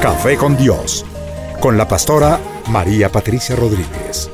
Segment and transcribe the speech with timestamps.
[0.00, 1.04] Café con Dios,
[1.58, 4.30] con la pastora María Patricia Rodríguez.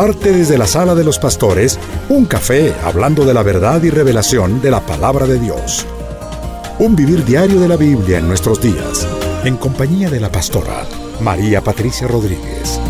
[0.00, 1.78] Comparte desde la sala de los pastores
[2.08, 5.84] un café hablando de la verdad y revelación de la palabra de Dios.
[6.78, 9.06] Un vivir diario de la Biblia en nuestros días,
[9.44, 10.86] en compañía de la pastora
[11.20, 12.80] María Patricia Rodríguez.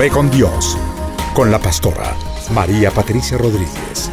[0.00, 0.78] Café con Dios,
[1.34, 2.16] con la pastora
[2.54, 4.10] María Patricia Rodríguez.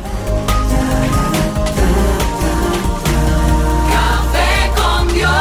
[3.90, 5.32] Café con Dios.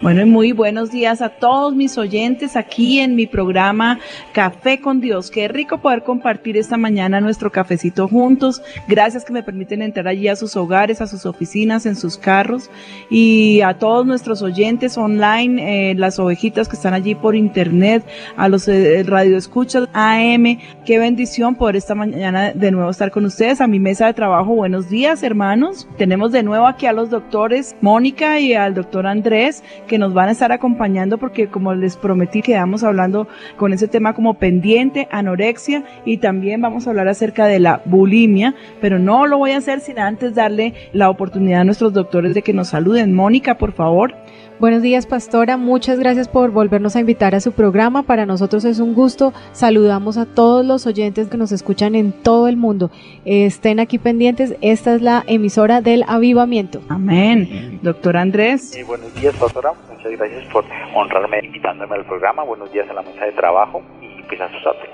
[0.00, 4.00] Bueno, y muy buenos días a todos mis oyentes aquí en mi programa
[4.32, 5.30] Café con Dios.
[5.30, 8.62] Qué rico poder compartir esta mañana nuestro cafecito juntos.
[8.86, 12.70] Gracias que me permiten entrar allí a sus hogares, a sus oficinas, en sus carros
[13.10, 18.04] y a todos nuestros oyentes online, eh, las ovejitas que están allí por internet,
[18.36, 20.58] a los eh, radioescuchas AM.
[20.84, 24.54] Qué bendición poder esta mañana de nuevo estar con ustedes a mi mesa de trabajo.
[24.54, 25.88] Buenos días, hermanos.
[25.98, 30.28] Tenemos de nuevo aquí a los doctores Mónica y al doctor Andrés que nos van
[30.28, 35.82] a estar acompañando porque como les prometí quedamos hablando con ese tema como pendiente, anorexia
[36.04, 39.80] y también vamos a hablar acerca de la bulimia, pero no lo voy a hacer
[39.80, 43.14] sin antes darle la oportunidad a nuestros doctores de que nos saluden.
[43.14, 44.14] Mónica, por favor.
[44.58, 45.56] Buenos días, pastora.
[45.56, 48.02] Muchas gracias por volvernos a invitar a su programa.
[48.02, 49.32] Para nosotros es un gusto.
[49.52, 52.90] Saludamos a todos los oyentes que nos escuchan en todo el mundo.
[53.24, 54.54] Estén aquí pendientes.
[54.60, 56.82] Esta es la emisora del avivamiento.
[56.90, 57.80] Amén.
[57.80, 58.68] Doctor Andrés.
[58.68, 59.72] Sí, buenos días, pastora.
[59.90, 62.42] Muchas gracias por honrarme invitándome al programa.
[62.42, 63.80] Buenos días a la mesa de trabajo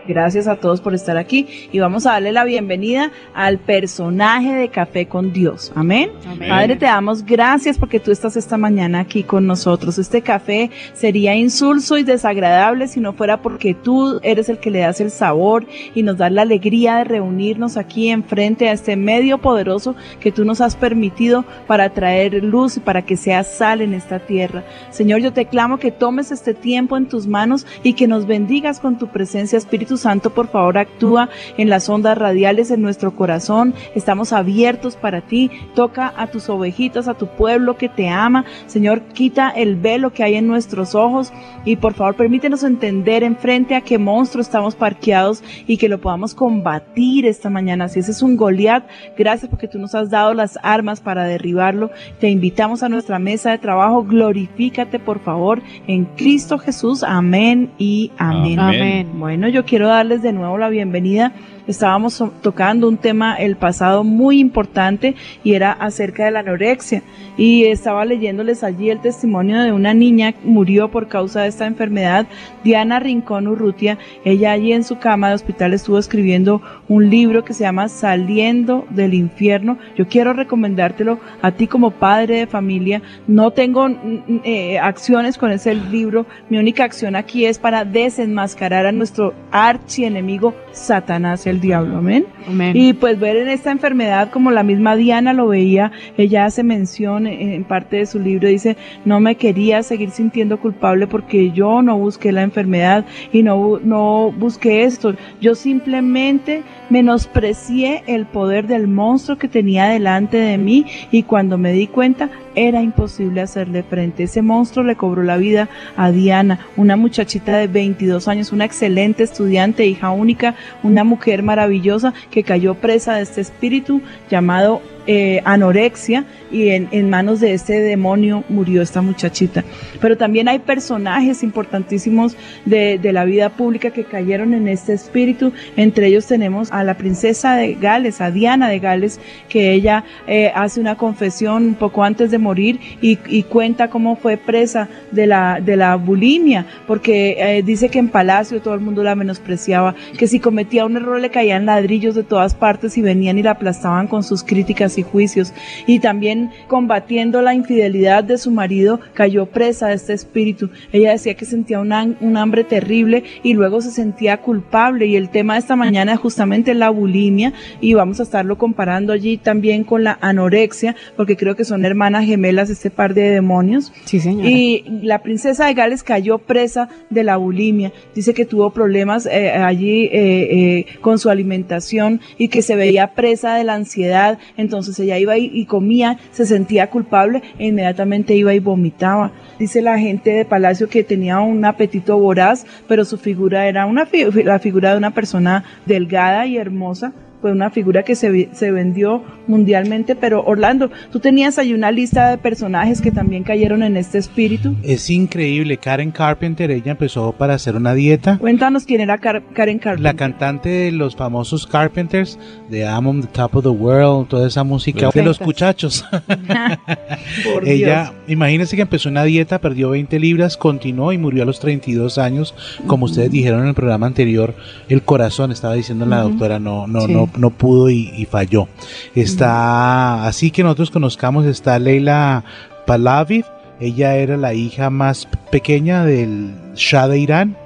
[0.06, 4.68] Gracias a todos por estar aquí y vamos a darle la bienvenida al personaje de
[4.68, 5.72] Café con Dios.
[5.74, 6.10] Amén.
[6.26, 6.48] Amén.
[6.48, 9.98] Padre, te damos gracias porque tú estás esta mañana aquí con nosotros.
[9.98, 14.78] Este café sería insulso y desagradable si no fuera porque tú eres el que le
[14.78, 19.38] das el sabor y nos das la alegría de reunirnos aquí enfrente a este medio
[19.38, 23.92] poderoso que tú nos has permitido para traer luz y para que sea sal en
[23.92, 24.64] esta tierra.
[24.90, 28.80] Señor, yo te clamo que tomes este tiempo en tus manos y que nos bendigas
[28.80, 29.25] con tu presencia.
[29.34, 33.74] Espíritu Santo, por favor, actúa en las ondas radiales en nuestro corazón.
[33.94, 35.50] Estamos abiertos para ti.
[35.74, 38.44] Toca a tus ovejitas, a tu pueblo que te ama.
[38.66, 41.32] Señor, quita el velo que hay en nuestros ojos
[41.64, 46.00] y por favor permítenos entender en frente a qué monstruo estamos parqueados y que lo
[46.00, 47.88] podamos combatir esta mañana.
[47.88, 48.84] Si ese es un Goliat,
[49.16, 51.90] gracias porque tú nos has dado las armas para derribarlo.
[52.20, 54.04] Te invitamos a nuestra mesa de trabajo.
[54.04, 57.02] Glorifícate, por favor, en Cristo Jesús.
[57.02, 58.58] Amén y amén.
[58.58, 59.15] Amén.
[59.16, 61.32] Bueno, yo quiero darles de nuevo la bienvenida.
[61.66, 67.02] Estábamos tocando un tema el pasado muy importante y era acerca de la anorexia.
[67.36, 71.66] Y estaba leyéndoles allí el testimonio de una niña que murió por causa de esta
[71.66, 72.26] enfermedad,
[72.64, 73.98] Diana Rincón Urrutia.
[74.24, 78.86] Ella allí en su cama de hospital estuvo escribiendo un libro que se llama Saliendo
[78.90, 79.78] del infierno.
[79.96, 83.02] Yo quiero recomendártelo a ti como padre de familia.
[83.26, 86.26] No tengo mm, mm, eh, acciones con ese libro.
[86.48, 91.98] Mi única acción aquí es para desenmascarar a nuestro archienemigo Satanás, diablo.
[91.98, 92.26] Amén.
[92.48, 92.76] Amén.
[92.76, 97.26] Y pues ver en esta enfermedad como la misma Diana lo veía, ella hace mención
[97.26, 101.98] en parte de su libro, dice, no me quería seguir sintiendo culpable porque yo no
[101.98, 105.14] busqué la enfermedad y no, no busqué esto.
[105.40, 111.72] Yo simplemente menosprecié el poder del monstruo que tenía delante de mí y cuando me
[111.72, 114.24] di cuenta era imposible hacerle frente.
[114.24, 119.22] Ese monstruo le cobró la vida a Diana, una muchachita de 22 años, una excelente
[119.22, 124.00] estudiante, hija única, una mujer maravillosa que cayó presa de este espíritu
[124.30, 129.64] llamado eh, anorexia y en, manos de este demonio murió esta muchachita.
[130.00, 135.52] Pero también hay personajes importantísimos de, la vida pública que cayeron en este espíritu.
[135.76, 140.50] Entre ellos tenemos a la princesa de Gales, a Diana de Gales, que ella eh,
[140.54, 145.26] hace una confesión un poco antes de morir y, y cuenta cómo fue presa de
[145.26, 149.94] la, de la bulimia, porque eh, dice que en Palacio todo el mundo la menospreciaba,
[150.18, 153.52] que si cometía un error le caían ladrillos de todas partes y venían y la
[153.52, 155.52] aplastaban con sus críticas y juicios.
[155.86, 160.70] Y también combatiendo la infidelidad de su marido, cayó presa de este espíritu.
[160.92, 165.06] Ella decía que sentía un, han- un hambre terrible y luego se sentía culpable.
[165.06, 169.12] Y el tema de esta mañana es justamente la bulimia y vamos a estarlo comparando
[169.12, 173.92] allí también con la anorexia, porque creo que son hermanas gemelas este par de demonios.
[174.04, 174.48] Sí, señora.
[174.48, 177.92] Y la princesa de Gales cayó presa de la bulimia.
[178.14, 183.14] Dice que tuvo problemas eh, allí eh, eh, con su alimentación y que se veía
[183.14, 184.38] presa de la ansiedad.
[184.56, 189.32] Entonces ella iba y, comía, se sentía culpable e inmediatamente iba y vomitaba.
[189.58, 194.08] Dice la gente de Palacio que tenía un apetito voraz, pero su figura era una
[194.44, 197.12] la figura de una persona delgada y hermosa
[197.46, 202.30] fue una figura que se, se vendió mundialmente, pero Orlando, tú tenías ahí una lista
[202.30, 204.74] de personajes que también cayeron en este espíritu.
[204.82, 208.38] Es increíble, Karen Carpenter, ella empezó para hacer una dieta.
[208.38, 210.02] Cuéntanos quién era Car- Karen Carpenter.
[210.12, 212.36] La cantante de los famosos Carpenters,
[212.68, 216.04] de I'm on the Top of the World, toda esa música de los muchachos.
[217.44, 221.60] Por Ella, imagínense que empezó una dieta, perdió 20 libras, continuó y murió a los
[221.60, 222.56] 32 años.
[222.88, 224.54] Como ustedes dijeron en el programa anterior,
[224.88, 226.30] el corazón, estaba diciendo la Ujú.
[226.30, 227.12] doctora, no, no, Sí.
[227.12, 228.68] no, no pudo y, y falló.
[229.14, 232.44] Está, así que nosotros conozcamos, está Leila
[232.86, 233.44] Pahlavi,
[233.80, 237.56] ella era la hija más pequeña del Shah de Irán.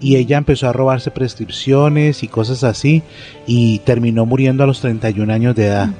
[0.00, 3.02] Y ella empezó a robarse prescripciones y cosas así
[3.46, 5.90] y terminó muriendo a los 31 años de edad.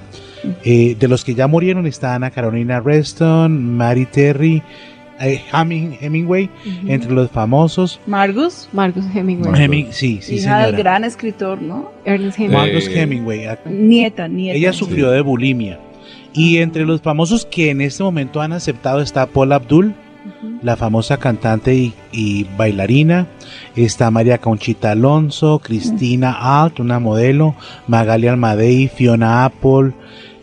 [0.64, 4.62] Eh, de los que ya murieron está Ana Carolina Reston, Mary Terry,
[5.20, 6.50] eh, Heming- Hemingway,
[6.86, 8.00] entre los famosos.
[8.06, 9.52] Margus, Marcus Hemingway.
[9.60, 11.92] Heming- sí, sí, hija del gran escritor, ¿no?
[12.04, 12.72] Ernest Hemingway.
[12.72, 13.40] Marcus Eh, Hemingway.
[13.66, 14.56] Nieta, nieta.
[14.58, 15.78] Ella sufrió de bulimia.
[16.32, 19.94] Y entre los famosos que en este momento han aceptado está Paul Abdul,
[20.62, 23.26] la famosa cantante y, y bailarina.
[23.76, 27.54] Está María Conchita Alonso, Cristina Alt, una modelo,
[27.86, 29.92] Magali Almadei, Fiona Apple.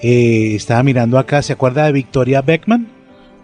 [0.03, 2.87] eh, estaba mirando acá, ¿se acuerda de Victoria Beckman?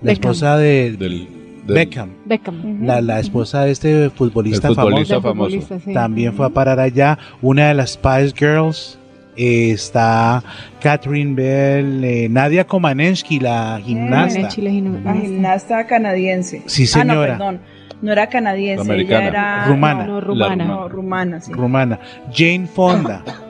[0.02, 2.86] La esposa de Del, del- Beckham, Beckham.
[2.86, 5.22] la, la esposa de este futbolista, futbolista famoso.
[5.22, 5.50] famoso.
[5.50, 5.94] Futbolista, sí.
[5.94, 7.18] También fue a parar allá.
[7.42, 8.98] Una de las Spice Girls.
[9.40, 10.42] eh, está
[10.82, 14.48] Catherine Bell, eh, Nadia Komanensky, la gimnasta.
[14.48, 16.64] Chile, La gimnasta canadiense.
[16.66, 17.34] Sí, Ah, no, señora.
[17.38, 17.60] perdón.
[18.02, 20.06] No era canadiense, ella era Rumana.
[20.06, 20.66] No, No, rumana.
[20.66, 21.52] no, rumana, sí.
[21.52, 22.00] rumana.
[22.34, 23.24] Jane Fonda.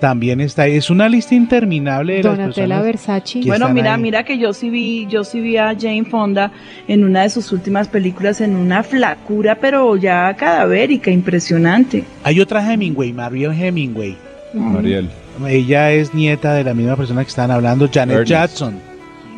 [0.00, 0.76] también está ahí.
[0.76, 2.84] Es una lista interminable de las Donatella personas.
[2.84, 3.40] Versace.
[3.40, 4.00] que Bueno, están mira, ahí.
[4.00, 6.50] mira que yo sí vi, yo sí vi a Jane Fonda
[6.88, 12.04] en una de sus últimas películas en una flacura, pero ya cadavérica, impresionante.
[12.24, 14.16] Hay otra Hemingway, Mariel Hemingway.
[14.54, 15.08] Mariel.
[15.46, 18.30] Ella es nieta de la misma persona que están hablando, Janet Ernest.
[18.30, 18.78] Jackson,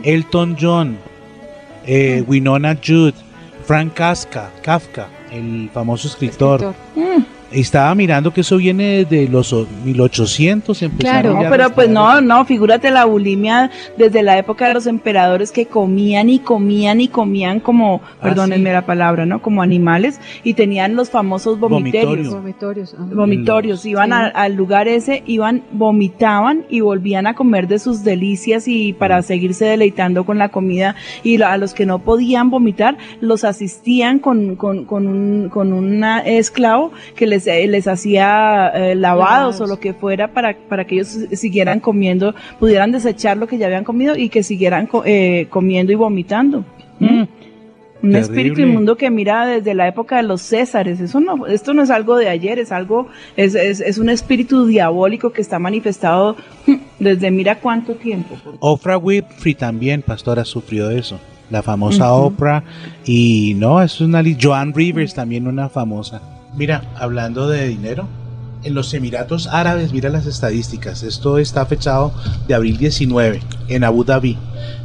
[0.03, 0.97] Elton John,
[1.87, 3.15] eh, Winona Judd,
[3.65, 6.75] Frank Kafka, Kafka, el famoso escritor.
[6.95, 7.23] Escritor.
[7.53, 10.83] Estaba mirando que eso viene de los o- 1800.
[10.83, 11.43] empezaron Claro.
[11.45, 15.67] No, pero pues no, no, figúrate la bulimia desde la época de los emperadores que
[15.67, 18.75] comían y comían y comían como, Ah, perdónenme sí.
[18.75, 19.43] la palabra, ¿no?
[19.43, 22.29] Como animales y tenían los famosos vomitorios.
[22.31, 22.35] Vomitorios.
[22.35, 22.95] Vomitorios.
[22.95, 23.05] ajá.
[23.15, 24.13] Vomitorios, iban Sí.
[24.15, 29.23] a- al lugar ese, iban, vomitaban y volvían a comer de sus delicias y para
[29.23, 30.95] seguirse deleitando con la comida.
[31.23, 36.21] Y a los que no podían vomitar, los asistían con, con, con un con una
[36.21, 40.97] esclavo que les, eh, les hacía eh, lavados o lo que fuera para, para que
[40.97, 45.47] ellos siguieran comiendo, pudieran desechar lo que ya habían comido y que siguieran co- eh,
[45.51, 46.65] comiendo y vomitando.
[46.99, 47.25] ¿Mm?
[48.05, 48.19] Un Terrible.
[48.21, 50.99] espíritu inmundo que mira desde la época de los Césares.
[50.99, 53.07] Eso no, esto no es algo de ayer, es algo,
[53.37, 56.35] es, es, es un espíritu diabólico que está manifestado
[56.67, 58.35] mm, desde mira cuánto tiempo.
[58.59, 61.21] Oprah Winfrey también, pastora, sufrió de eso.
[61.49, 62.13] La famosa.
[62.15, 62.65] Oprah.
[63.05, 66.23] Y no, es una Joan Rivers también una famosa.
[66.55, 68.09] Mira, hablando de dinero,
[68.63, 71.03] en los Emiratos Árabes, mira las estadísticas.
[71.03, 72.13] Esto está fechado
[72.47, 74.39] de abril 19 en Abu Dhabi.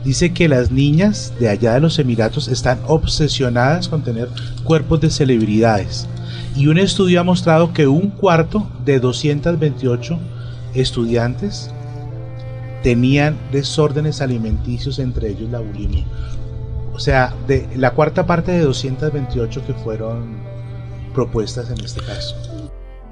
[0.03, 4.29] Dice que las niñas de allá de los Emiratos están obsesionadas con tener
[4.63, 6.07] cuerpos de celebridades.
[6.55, 10.17] Y un estudio ha mostrado que un cuarto de 228
[10.73, 11.69] estudiantes
[12.81, 16.05] tenían desórdenes alimenticios, entre ellos la bulimia.
[16.93, 20.37] O sea, de la cuarta parte de 228 que fueron
[21.17, 22.35] propuestas en este caso.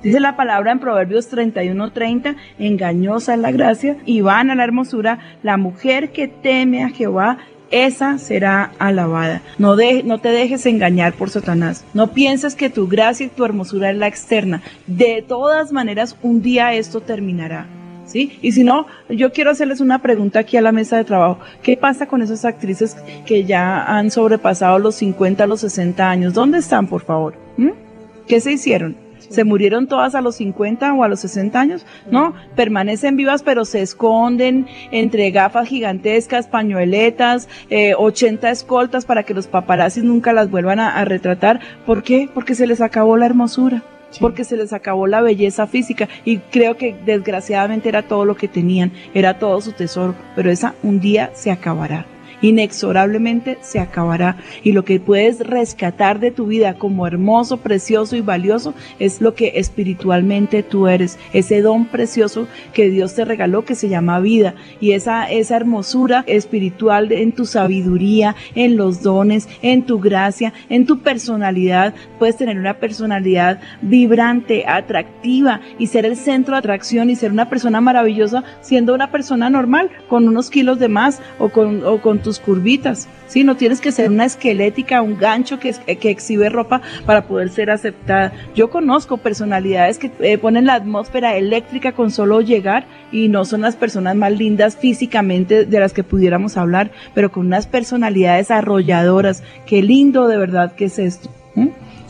[0.03, 5.17] Dice la palabra en Proverbios 31:30, engañosa es la gracia y van a la hermosura,
[5.41, 7.39] la mujer que teme a Jehová
[7.71, 9.41] esa será alabada.
[9.57, 11.83] No, de, no te dejes engañar por Satanás.
[11.95, 14.61] No pienses que tu gracia y tu hermosura es la externa.
[14.85, 17.65] De todas maneras, un día esto terminará.
[18.05, 18.37] ¿Sí?
[18.43, 21.39] Y si no, yo quiero hacerles una pregunta aquí a la mesa de trabajo.
[21.63, 22.95] ¿Qué pasa con esas actrices
[23.25, 26.35] que ya han sobrepasado los 50, los 60 años?
[26.35, 27.33] ¿Dónde están, por favor?
[27.57, 27.84] ¿Mm?
[28.27, 28.97] ¿Qué se hicieron?
[29.29, 31.85] ¿Se murieron todas a los 50 o a los 60 años?
[32.09, 39.33] No, permanecen vivas pero se esconden entre gafas gigantescas, pañueletas, eh, 80 escoltas para que
[39.33, 41.59] los paparazzis nunca las vuelvan a, a retratar.
[41.85, 42.29] ¿Por qué?
[42.33, 43.83] Porque se les acabó la hermosura.
[44.19, 48.47] Porque se les acabó la belleza física y creo que desgraciadamente era todo lo que
[48.47, 52.05] tenían, era todo su tesoro, pero esa un día se acabará
[52.47, 54.37] inexorablemente se acabará.
[54.63, 59.33] Y lo que puedes rescatar de tu vida como hermoso, precioso y valioso es lo
[59.35, 64.55] que espiritualmente tú eres, ese don precioso que Dios te regaló que se llama vida.
[64.79, 70.85] Y esa, esa hermosura espiritual en tu sabiduría, en los dones, en tu gracia, en
[70.85, 71.93] tu personalidad.
[72.19, 77.49] Puedes tener una personalidad vibrante, atractiva y ser el centro de atracción y ser una
[77.49, 82.19] persona maravillosa siendo una persona normal con unos kilos de más o con, o con
[82.19, 83.07] tus curvitas.
[83.27, 83.43] ¿sí?
[83.43, 87.69] No tienes que ser una esquelética, un gancho que, que exhibe ropa para poder ser
[87.69, 88.33] aceptada.
[88.55, 93.61] Yo conozco personalidades que eh, ponen la atmósfera eléctrica con solo llegar y no son
[93.61, 99.43] las personas más lindas físicamente de las que pudiéramos hablar, pero con unas personalidades arrolladoras.
[99.65, 101.29] Qué lindo de verdad que es esto.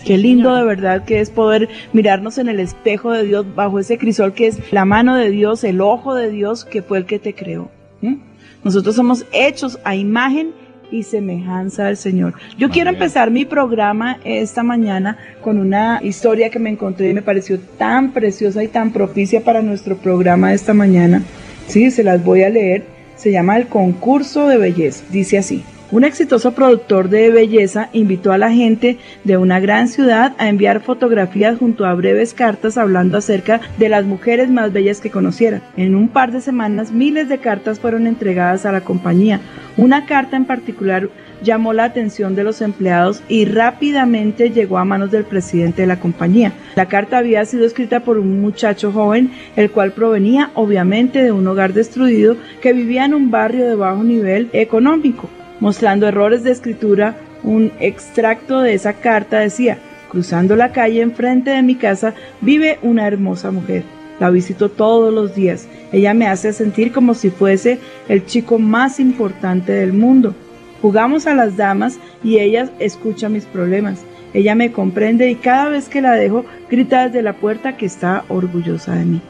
[0.06, 3.98] Qué lindo de verdad que es poder mirarnos en el espejo de Dios bajo ese
[3.98, 7.18] crisol que es la mano de Dios, el ojo de Dios que fue el que
[7.18, 7.72] te creó.
[8.02, 8.18] ¿Mm?
[8.66, 10.52] Nosotros somos hechos a imagen
[10.90, 12.34] y semejanza del Señor.
[12.58, 17.22] Yo quiero empezar mi programa esta mañana con una historia que me encontré y me
[17.22, 21.22] pareció tan preciosa y tan propicia para nuestro programa de esta mañana.
[21.68, 22.86] Sí, se las voy a leer.
[23.16, 25.04] Se llama El concurso de belleza.
[25.12, 25.64] Dice así.
[25.92, 30.82] Un exitoso productor de belleza invitó a la gente de una gran ciudad a enviar
[30.82, 35.62] fotografías junto a breves cartas hablando acerca de las mujeres más bellas que conocieran.
[35.78, 39.42] En un par de semanas miles de cartas fueron entregadas a la compañía.
[39.78, 41.08] Una carta en particular
[41.44, 46.00] llamó la atención de los empleados y rápidamente llegó a manos del presidente de la
[46.00, 46.54] compañía.
[46.76, 51.46] La carta había sido escrita por un muchacho joven, el cual provenía obviamente de un
[51.46, 55.30] hogar destruido que vivía en un barrio de bajo nivel económico.
[55.60, 59.78] Mostrando errores de escritura, un extracto de esa carta decía,
[60.10, 63.84] cruzando la calle enfrente de mi casa vive una hermosa mujer.
[64.20, 65.68] La visito todos los días.
[65.92, 70.34] Ella me hace sentir como si fuese el chico más importante del mundo.
[70.82, 74.04] Jugamos a las damas y ella escucha mis problemas.
[74.34, 78.26] Ella me comprende y cada vez que la dejo grita desde la puerta que está
[78.28, 79.22] orgullosa de mí.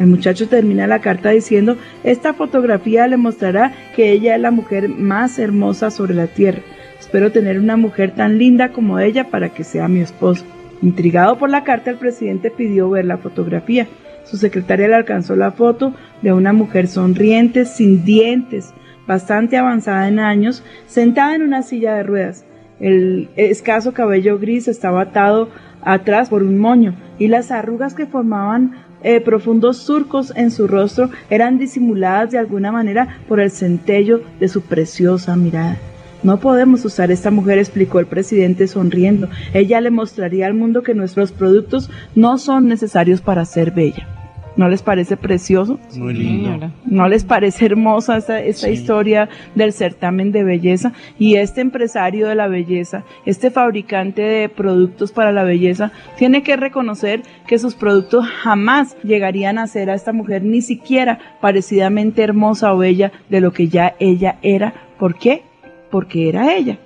[0.00, 4.88] El muchacho termina la carta diciendo, esta fotografía le mostrará que ella es la mujer
[4.88, 6.62] más hermosa sobre la tierra.
[6.98, 10.46] Espero tener una mujer tan linda como ella para que sea mi esposo.
[10.80, 13.88] Intrigado por la carta, el presidente pidió ver la fotografía.
[14.24, 15.92] Su secretaria le alcanzó la foto
[16.22, 18.72] de una mujer sonriente, sin dientes,
[19.06, 22.46] bastante avanzada en años, sentada en una silla de ruedas.
[22.78, 25.50] El escaso cabello gris estaba atado
[25.82, 31.10] atrás por un moño y las arrugas que formaban eh, profundos surcos en su rostro
[31.30, 35.78] eran disimuladas de alguna manera por el centello de su preciosa mirada.
[36.22, 39.28] No podemos usar esta mujer, explicó el presidente sonriendo.
[39.54, 44.19] Ella le mostraría al mundo que nuestros productos no son necesarios para ser bella.
[44.56, 45.78] ¿No les parece precioso?
[45.96, 46.70] Muy lindo.
[46.84, 48.72] ¿No les parece hermosa esta, esta Sí.
[48.72, 50.92] historia del certamen de belleza?
[51.18, 56.56] Y este empresario de la belleza, este fabricante de productos para la belleza, tiene que
[56.56, 62.74] reconocer que sus productos jamás llegarían a ser a esta mujer ni siquiera parecidamente hermosa
[62.74, 64.74] o bella de lo que ya ella era.
[64.98, 65.42] ¿Por qué?
[65.90, 66.78] Porque era ella.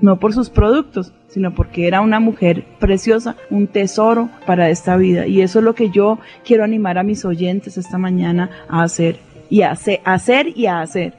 [0.00, 5.26] No por sus productos, sino porque era una mujer preciosa, un tesoro para esta vida.
[5.26, 9.18] Y eso es lo que yo quiero animar a mis oyentes esta mañana a hacer.
[9.50, 11.14] Y a hacer, a hacer y a hacer.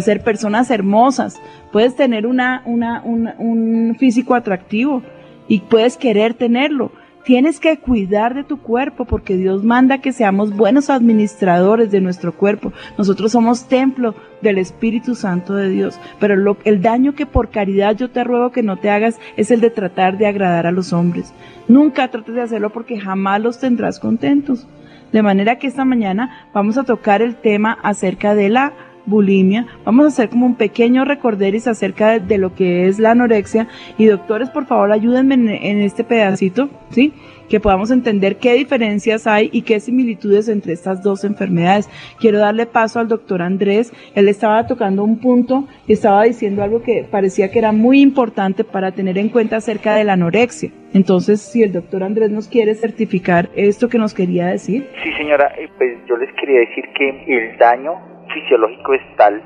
[0.00, 1.40] ser personas hermosas.
[1.72, 5.02] Puedes tener una, una, una- un físico atractivo
[5.48, 6.90] y puedes querer tenerlo.
[7.24, 12.34] Tienes que cuidar de tu cuerpo porque Dios manda que seamos buenos administradores de nuestro
[12.34, 12.72] cuerpo.
[12.98, 15.98] Nosotros somos templo del Espíritu Santo de Dios.
[16.20, 19.50] Pero lo- el daño que por caridad yo te ruego que no te hagas es
[19.50, 21.32] el de tratar de agradar a los hombres.
[21.66, 24.66] Nunca trates de hacerlo porque jamás los tendrás contentos.
[25.10, 28.72] De manera que esta mañana vamos a tocar el tema acerca de la
[29.06, 29.66] bulimia.
[29.84, 33.68] Vamos a hacer como un pequeño recorderis acerca de, lo que es la anorexia.
[33.98, 37.12] Y doctores, por favor, ayúdenme en, en este pedacito, ¿sí?
[37.48, 41.88] que podamos entender qué diferencias hay y qué similitudes entre estas dos enfermedades.
[42.18, 43.92] Quiero darle paso al doctor Andrés.
[44.14, 48.64] Él estaba tocando un punto y estaba diciendo algo que parecía que era muy importante
[48.64, 50.70] para tener en cuenta acerca de la anorexia.
[50.92, 54.88] Entonces, si el doctor Andrés nos quiere certificar esto que nos quería decir.
[55.02, 59.42] Sí, señora, eh, pues yo les quería decir que el daño fisiológico es tal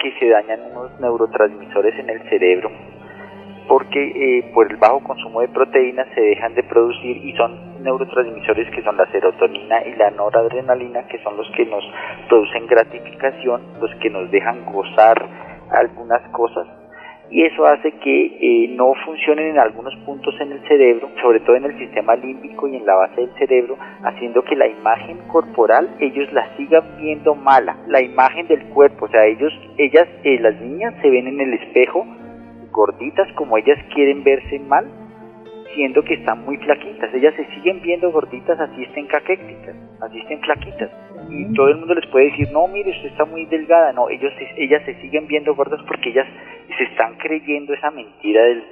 [0.00, 2.70] que se dañan unos neurotransmisores en el cerebro
[3.68, 8.68] porque eh, por el bajo consumo de proteínas se dejan de producir y son neurotransmisores
[8.70, 11.84] que son la serotonina y la noradrenalina, que son los que nos
[12.28, 15.16] producen gratificación, los que nos dejan gozar
[15.70, 16.66] algunas cosas.
[17.32, 21.56] Y eso hace que eh, no funcionen en algunos puntos en el cerebro, sobre todo
[21.56, 25.96] en el sistema límbico y en la base del cerebro, haciendo que la imagen corporal
[25.98, 27.78] ellos la sigan viendo mala.
[27.88, 31.54] La imagen del cuerpo, o sea, ellos, ellas, eh, las niñas se ven en el
[31.54, 32.06] espejo
[32.72, 34.86] gorditas como ellas quieren verse mal,
[35.74, 37.14] siendo que están muy flaquitas.
[37.14, 40.90] Ellas se siguen viendo gorditas así estén caquéticas, así estén flaquitas.
[41.34, 43.92] Y todo el mundo les puede decir, no, mire, usted está muy delgada.
[43.92, 46.26] No, ellos, ellas se siguen viendo gordas porque ellas
[46.76, 48.62] se están creyendo esa mentira del,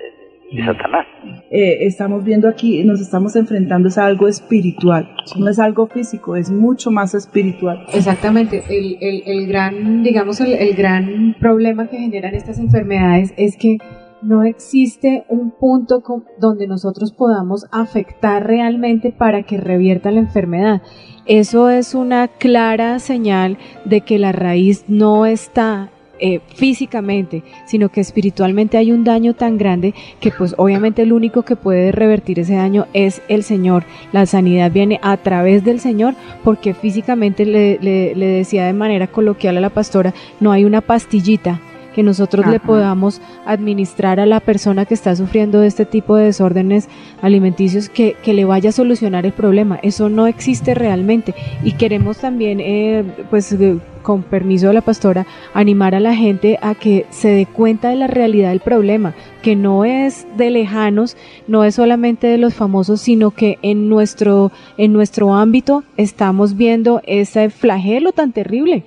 [0.52, 1.06] de Satanás.
[1.50, 6.50] Eh, estamos viendo aquí, nos estamos enfrentando a algo espiritual, no es algo físico, es
[6.50, 7.84] mucho más espiritual.
[7.94, 13.56] Exactamente, el, el, el gran, digamos, el, el gran problema que generan estas enfermedades es
[13.56, 13.78] que
[14.22, 16.02] no existe un punto
[16.38, 20.82] donde nosotros podamos afectar realmente para que revierta la enfermedad.
[21.26, 25.90] Eso es una clara señal de que la raíz no está
[26.22, 31.42] eh, físicamente, sino que espiritualmente hay un daño tan grande que pues obviamente el único
[31.44, 33.84] que puede revertir ese daño es el Señor.
[34.12, 39.56] La sanidad viene a través del Señor porque físicamente le- le decía de manera coloquial
[39.56, 41.58] a la pastora, no hay una pastillita
[41.94, 46.26] que nosotros le podamos administrar a la persona que está sufriendo de este tipo de
[46.26, 46.88] desórdenes
[47.22, 49.78] alimenticios que, que le vaya a solucionar el problema.
[49.82, 51.34] Eso no existe realmente.
[51.62, 53.56] Y queremos también, eh, pues
[54.02, 57.96] con permiso de la pastora, animar a la gente a que se dé cuenta de
[57.96, 61.16] la realidad del problema, que no es de lejanos,
[61.46, 67.02] no es solamente de los famosos, sino que en nuestro, en nuestro ámbito estamos viendo
[67.06, 68.84] ese flagelo tan terrible.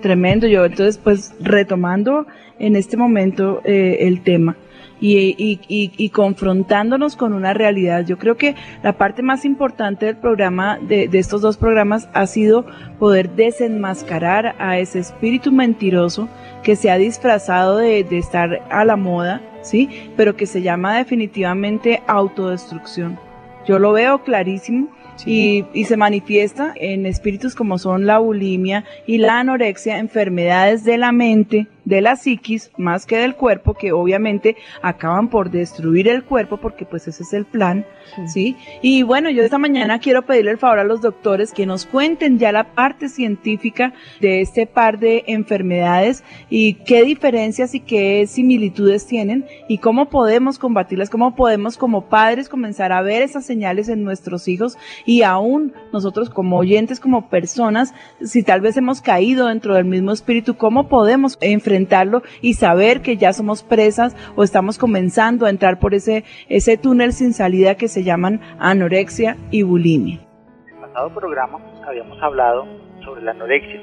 [0.00, 2.26] Tremendo, yo entonces pues retomando
[2.58, 4.56] en este momento eh, el tema
[5.00, 10.06] y, y- y- y confrontándonos con una realidad, yo creo que la parte más importante
[10.06, 12.64] del programa, de, de estos dos programas, ha sido
[12.98, 16.28] poder desenmascarar a ese espíritu mentiroso
[16.62, 20.10] que se ha disfrazado de, de estar a la moda, ¿sí?
[20.16, 23.18] Pero que se llama definitivamente autodestrucción.
[23.66, 24.88] Yo lo veo clarísimo
[25.24, 30.98] y, y se manifiesta en espíritus como son la bulimia y la anorexia, enfermedades de
[30.98, 36.24] la mente, de la psiquis, más que del cuerpo, que obviamente acaban por destruir el
[36.24, 37.86] cuerpo porque pues ese es el plan,
[38.26, 38.56] ¿sí?
[38.82, 42.38] Y bueno, yo esta mañana quiero pedirle el favor a los doctores que nos cuenten
[42.38, 49.06] ya la parte científica de este par de enfermedades y qué diferencias y qué similitudes
[49.06, 54.02] tienen y cómo podemos combatirlas, cómo podemos como padres comenzar a ver esas señales en
[54.02, 59.74] nuestros hijos y aún nosotros como oyentes, como personas, si tal vez hemos caído dentro
[59.74, 61.38] del mismo espíritu, cómo podemos
[61.76, 66.76] enfrentarlo y saber que ya somos presas o estamos comenzando a entrar por ese, ese
[66.76, 70.18] túnel sin salida que se llaman anorexia y bulimia.
[70.66, 72.66] En el pasado programa habíamos hablado
[73.04, 73.80] sobre la anorexia.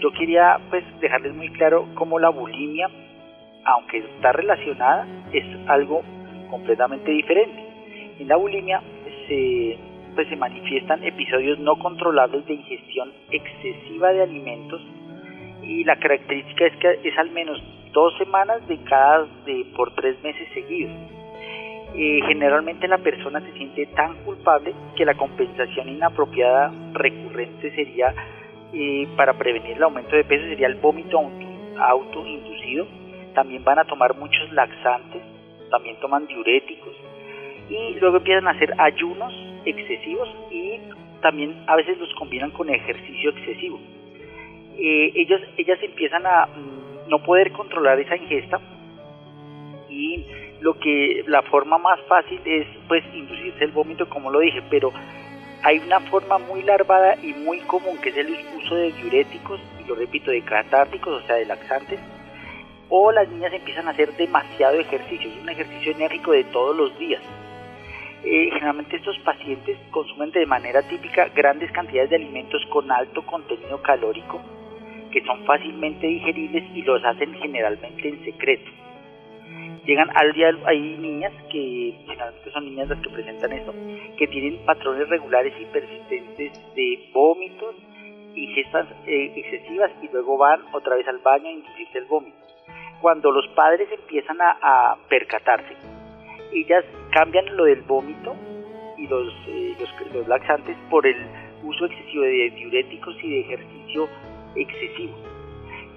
[0.00, 2.88] Yo quería pues dejarles muy claro cómo la bulimia,
[3.64, 6.02] aunque está relacionada, es algo
[6.48, 7.60] completamente diferente.
[8.20, 8.80] En la bulimia
[9.26, 9.76] se,
[10.14, 14.80] pues, se manifiestan episodios no controlables de ingestión excesiva de alimentos
[15.68, 20.20] y la característica es que es al menos dos semanas de cada de por tres
[20.22, 20.92] meses seguidos.
[21.94, 28.14] Eh, generalmente la persona se siente tan culpable que la compensación inapropiada recurrente sería
[28.72, 32.86] eh, para prevenir el aumento de peso sería el vómito auto- autoinducido.
[33.34, 35.22] También van a tomar muchos laxantes,
[35.70, 36.94] también toman diuréticos
[37.70, 39.32] y luego empiezan a hacer ayunos
[39.64, 40.80] excesivos y
[41.20, 43.78] también a veces los combinan con ejercicio excesivo.
[44.78, 48.60] Eh, ellas, ellas empiezan a mm, no poder controlar esa ingesta
[49.88, 50.24] y
[50.60, 54.92] lo que la forma más fácil es pues inducirse el vómito como lo dije pero
[55.64, 59.88] hay una forma muy larvada y muy común que es el uso de diuréticos y
[59.88, 61.98] lo repito de catárticos o sea de laxantes
[62.88, 66.98] o las niñas empiezan a hacer demasiado ejercicio es un ejercicio enérgico de todos los
[66.98, 67.22] días.
[68.24, 73.80] Eh, generalmente estos pacientes consumen de manera típica grandes cantidades de alimentos con alto contenido
[73.82, 74.40] calórico
[75.10, 78.70] que son fácilmente digeribles y los hacen generalmente en secreto.
[79.84, 83.72] Llegan al día, hay niñas que generalmente son niñas las que presentan esto,
[84.18, 87.74] que tienen patrones regulares y persistentes de vómitos,
[88.34, 92.36] ingestas eh, excesivas y luego van otra vez al baño a inducirse el vómito.
[93.00, 95.74] Cuando los padres empiezan a, percatarse,
[96.52, 98.36] ellas cambian lo del vómito
[98.98, 99.76] y eh,
[100.12, 101.16] los laxantes por el
[101.62, 104.08] uso excesivo de diuréticos y de ejercicio
[104.54, 105.16] excesivo.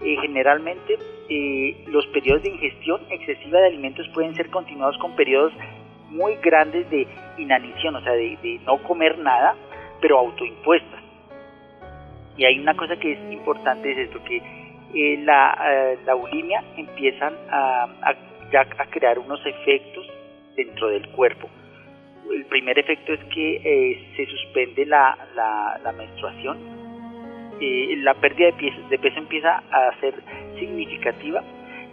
[0.04, 0.98] Eh, generalmente
[1.30, 5.54] eh, los periodos de ingestión excesiva de alimentos pueden ser continuados con periodos
[6.10, 9.56] muy grandes de inanición, o sea, de, no comer nada,
[10.02, 11.02] pero autoimpuestas.
[12.36, 14.42] Y hay una cosa que es importante, es esto, que
[14.96, 17.88] eh, la, bulimia empiezan a,
[18.52, 20.10] ya a crear unos efectos
[20.56, 21.48] dentro del cuerpo.
[22.34, 26.81] El primer efecto es que se suspende la menstruación,
[27.62, 30.16] eh, la pérdida de peso, de peso empieza a ser
[30.58, 31.44] significativa,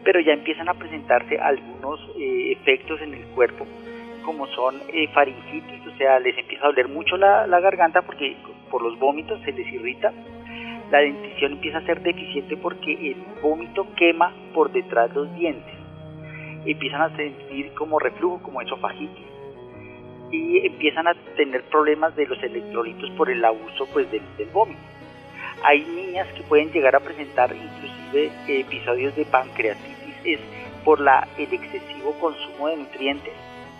[0.02, 3.66] pero ya empiezan a presentarse algunos eh, efectos en el cuerpo,
[4.24, 8.34] como son eh, faringitis, o sea, les empieza a doler mucho la, garganta porque
[8.70, 10.10] por los vómitos se les irrita,
[10.90, 15.74] la dentición empieza a ser deficiente porque el vómito quema por detrás los dientes,
[16.64, 19.26] empiezan a sentir como reflujo, como esofagitis,
[20.32, 24.87] y empiezan a tener problemas de los electrolitos por el abuso pues del vómito.
[25.62, 30.40] Hay niñas que pueden llegar a presentar inclusive episodios de pancreatitis es
[30.84, 33.34] por la, el excesivo consumo de nutrientes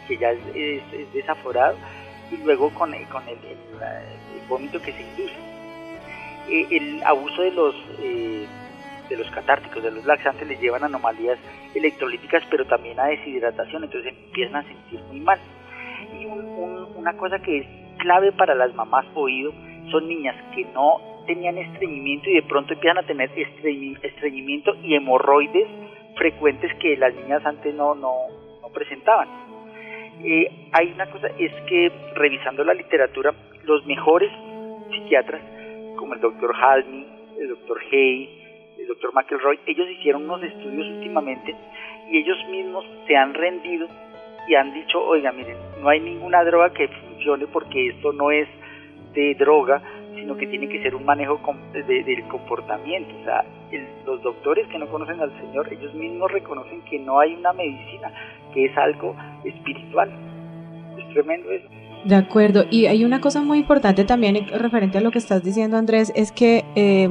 [0.07, 1.77] que ya es, es, es desaforado
[2.31, 5.35] y luego con, con el, el, el, vómito que se induce.
[6.49, 8.47] Eh, el abuso de los eh,
[9.09, 11.39] de los catárticos, de los laxantes, les llevan anomalías
[11.75, 15.39] electrolíticas, pero también a deshidratación, entonces empiezan a sentir muy mal.
[16.19, 17.67] Y un, un, una cosa que es
[17.99, 19.53] clave para las mamás oído
[19.91, 25.69] son niñas que no tenían estreñimiento y de pronto empiezan a tener estreñimiento y hemorroides
[26.17, 28.13] frecuentes que las niñas antes no, no,
[28.73, 29.29] presentaban.
[30.25, 34.31] Eh, hay una cosa, es que revisando la literatura, los mejores
[34.91, 35.43] psiquiatras,
[35.97, 37.07] como el doctor Halmy,
[37.39, 41.55] el doctor Hay, el doctor McElroy, ellos hicieron unos estudios últimamente
[42.11, 43.87] y ellos mismos se han rendido
[44.49, 48.49] y han dicho, oiga, miren, no hay ninguna droga que funcione porque esto no es
[49.13, 49.83] de droga,
[50.29, 51.41] sino que tiene que ser un manejo
[51.73, 53.15] de, de, del comportamiento.
[53.19, 57.19] O sea, el, los doctores que no conocen al Señor, ellos mismos reconocen que no
[57.19, 58.13] hay una medicina,
[58.53, 60.11] que es algo espiritual.
[60.99, 61.67] Es tremendo eso.
[62.05, 65.79] De acuerdo, y hay una cosa muy importante también referente a lo que estás diciendo,
[65.79, 67.09] Andrés, es que eh,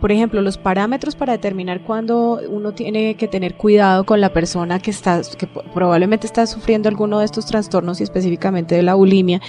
[0.00, 4.78] por ejemplo, los parámetros para determinar cuándo uno tiene que tener cuidado con la persona
[4.78, 9.40] que está, que probablemente está sufriendo alguno de estos trastornos y específicamente de la bulimia,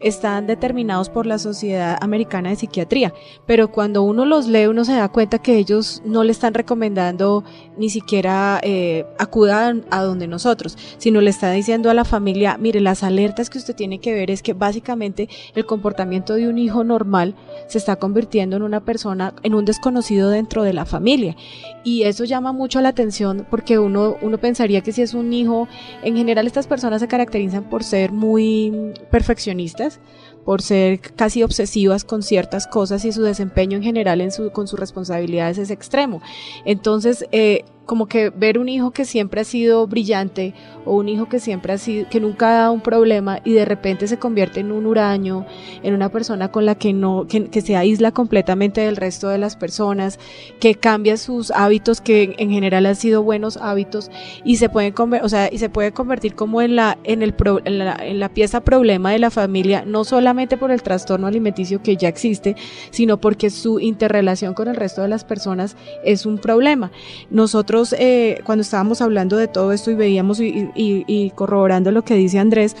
[0.00, 3.12] están determinados por la Sociedad Americana de Psiquiatría.
[3.46, 7.42] Pero cuando uno los lee, uno se da cuenta que ellos no le están recomendando
[7.76, 12.80] ni siquiera eh, acudan a donde nosotros, sino le está diciendo a la familia, mire,
[12.80, 16.84] las alertas que usted tiene que ver es que básicamente el comportamiento de un hijo
[16.84, 17.34] normal
[17.66, 21.34] se está convirtiendo en una persona, en un desconocido conocido dentro de la familia.
[21.82, 25.66] Y eso llama mucho la atención porque uno, uno pensaría que si es un hijo,
[26.02, 29.98] en general estas personas se caracterizan por ser muy perfeccionistas,
[30.44, 34.68] por ser casi obsesivas con ciertas cosas y su desempeño en general en su, con
[34.68, 36.20] sus responsabilidades es extremo.
[36.66, 40.52] Entonces, eh, como que ver un hijo que siempre ha sido brillante
[40.84, 43.64] o un hijo que siempre ha sido, que nunca ha dado un problema y de
[43.64, 45.46] repente se convierte en un huraño,
[45.82, 49.56] en una persona con la que no, que, se aísla completamente del resto de las
[49.56, 50.18] personas,
[50.60, 54.10] que cambia sus hábitos que en general han sido buenos hábitos
[54.44, 57.60] y se pueden o sea, y se puede convertir como en la, en el pro,
[57.64, 62.08] en la pieza problema de la familia, no solamente por el trastorno alimenticio que ya
[62.08, 62.54] existe,
[62.90, 65.74] sino porque su interrelación con el resto de las personas
[66.04, 66.92] es un problema.
[67.30, 72.38] Nosotros eh, cuando estábamos hablando de todo esto y veíamos y, corroborando lo que dice
[72.38, 72.76] Andrés,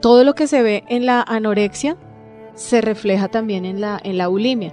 [0.00, 1.96] todo lo que se ve en la anorexia
[2.54, 4.72] se refleja también en la, en la bulimia,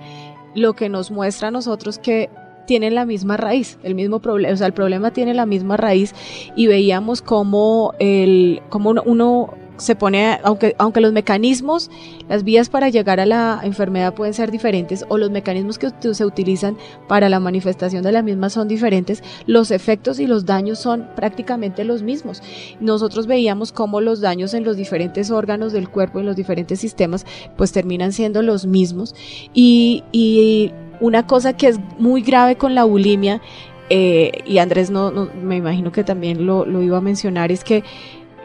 [0.55, 2.29] lo que nos muestra a nosotros que
[2.65, 6.13] tienen la misma raíz, el mismo problema, o sea, el problema tiene la misma raíz
[6.55, 11.89] y veíamos cómo, el, cómo uno se pone, aunque, aunque los mecanismos,
[12.29, 16.23] las vías para llegar a la enfermedad pueden ser diferentes o los mecanismos que se
[16.23, 21.07] utilizan para la manifestación de la misma son diferentes, los efectos y los daños son
[21.15, 22.43] prácticamente los mismos.
[22.79, 27.25] Nosotros veíamos cómo los daños en los diferentes órganos del cuerpo, en los diferentes sistemas,
[27.57, 29.15] pues terminan siendo los mismos.
[29.51, 33.41] Y, y una cosa que es muy grave con la bulimia,
[33.89, 37.65] eh, y Andrés no, no, me imagino que también lo, lo iba a mencionar, es
[37.65, 37.83] que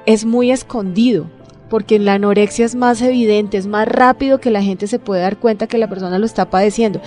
[0.07, 1.27] es muy escondido.
[1.69, 5.37] porque la anorexia es más evidente, es más rápido que la gente se puede dar
[5.37, 7.01] cuenta que la persona lo está padeciendo.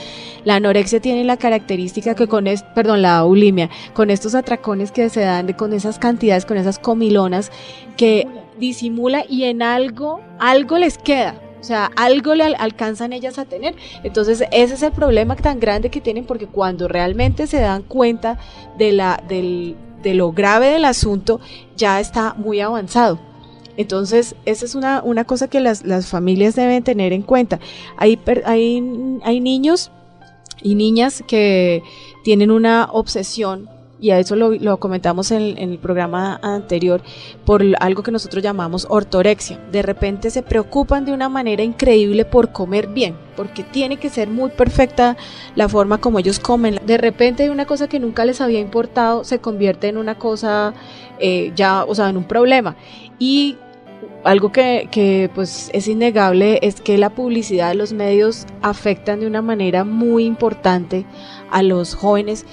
[0.44, 5.08] La anorexia tiene la característica que con es, perdón, la bulimia, con estos atracones que
[5.10, 7.52] se dan con esas cantidades, con esas comilonas
[7.96, 8.28] que
[8.60, 11.36] disimula y en algo algo les queda.
[11.62, 13.76] O sea, algo le al- alcanzan ellas a tener.
[14.04, 18.38] Entonces, ese es el problema tan grande que tienen porque cuando realmente se dan cuenta
[18.78, 21.40] de, la, del, de lo grave del asunto,
[21.76, 23.20] ya está muy avanzado.
[23.78, 27.60] Entonces, esa es una, una cosa que las, las familias deben tener en cuenta.
[27.96, 28.84] Hay, hay,
[29.24, 29.92] hay niños
[30.62, 31.82] y niñas que
[32.24, 33.70] tienen una obsesión,
[34.02, 37.02] y a eso lo, lo comentamos en, el programa anterior,
[37.46, 39.60] por algo que nosotros llamamos ortorexia.
[39.72, 44.30] De repente se preocupan de una manera increíble por comer bien, porque tiene que ser
[44.30, 45.18] muy perfecta
[45.56, 46.80] la forma como ellos comen.
[46.86, 50.74] De repente una cosa que nunca les había importado se convierte en una cosa
[51.20, 52.76] eh, ya, o sea, en un problema.
[53.18, 53.58] Y
[54.24, 59.42] algo que, que, pues es innegable es que la publicidad, los medios afectan de una
[59.42, 61.06] manera muy importante
[61.52, 62.46] a los jóvenes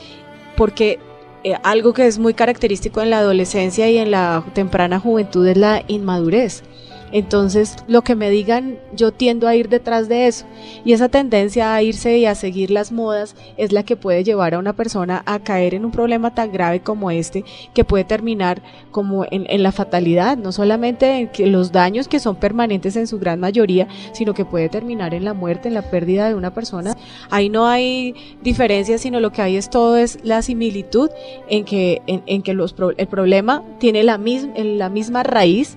[0.56, 0.98] porque
[1.44, 5.56] eh, algo que es muy característico en la adolescencia y en la temprana juventud es
[5.56, 6.62] la inmadurez.
[7.12, 10.44] Entonces, lo que me digan, yo tiendo a ir detrás de eso.
[10.84, 14.54] Y esa tendencia a irse y a seguir las modas es la que puede llevar
[14.54, 18.62] a una persona a caer en un problema tan grave como este, que puede terminar
[18.90, 23.18] como en, la fatalidad, no solamente en que los daños que son permanentes en su
[23.18, 26.96] gran mayoría, sino que puede terminar en la muerte, en la pérdida de una persona.
[27.30, 31.10] Ahí no hay diferencia, sino lo que hay es todo es la similitud
[31.48, 34.20] en que, en, que los, el problema tiene la,
[34.56, 35.76] la misma raíz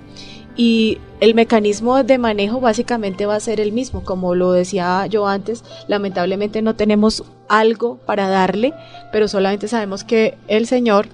[0.60, 4.04] y el mecanismo de manejo básicamente va a ser el mismo.
[4.04, 8.74] Como lo decía yo antes, lamentablemente no tenemos algo para darle,
[9.14, 11.08] pero solamente sabemos que el Señor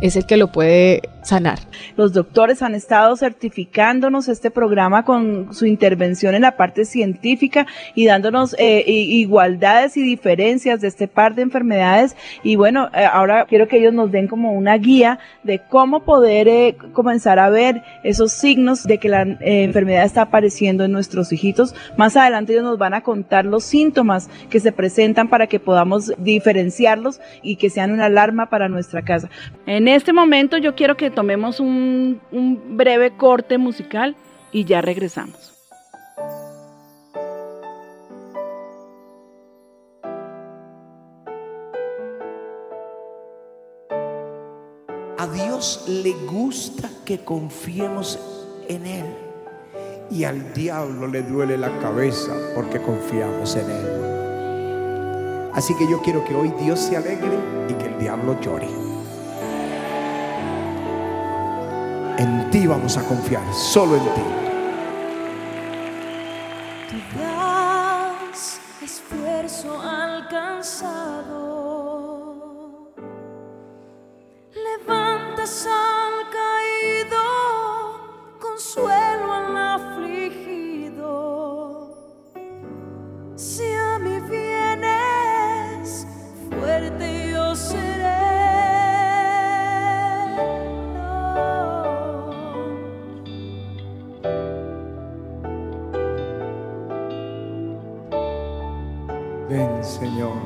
[0.00, 1.58] es el que lo puede sanar.
[1.96, 8.06] Los doctores han estado certificándonos este programa con su intervención en la parte científica y
[8.06, 12.16] dándonos eh, igualdades y diferencias de este par de enfermedades.
[12.42, 16.48] Y bueno, eh, ahora quiero que ellos nos den como una guía de cómo poder
[16.48, 21.32] eh, comenzar a ver esos signos de que la eh, enfermedad está apareciendo en nuestros
[21.32, 21.74] hijitos.
[21.96, 26.12] Más adelante ellos nos van a contar los síntomas que se presentan para que podamos
[26.18, 29.28] diferenciarlos y que sean una alarma para nuestra casa.
[29.66, 34.16] En este momento yo quiero que tomemos un, un breve corte musical
[34.52, 35.52] y ya regresamos.
[45.18, 48.18] A Dios le gusta que confiemos
[48.68, 49.06] en Él.
[50.10, 55.50] Y al diablo le duele la cabeza porque confiamos en Él.
[55.54, 58.85] Así que yo quiero que hoy Dios se alegre y que el diablo llore.
[62.18, 64.22] En ti vamos a confiar, solo en ti.
[66.88, 71.34] Tú das esfuerzo alcanzado,
[74.54, 77.18] levantas al caído,
[78.40, 78.95] consuelo al
[99.98, 100.36] Señor.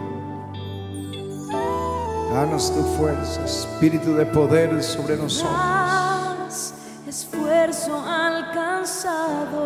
[2.32, 6.74] Danos tu fuerza, espíritu de poder sobre nosotros.
[7.08, 9.56] esfuerzo alcanzado.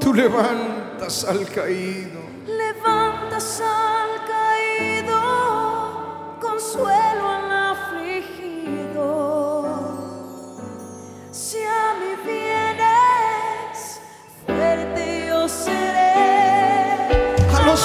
[0.00, 2.20] Tú levantas al caído.
[2.46, 5.20] Levantas al caído,
[6.40, 8.98] consuelo al afligido.
[11.30, 11.58] Si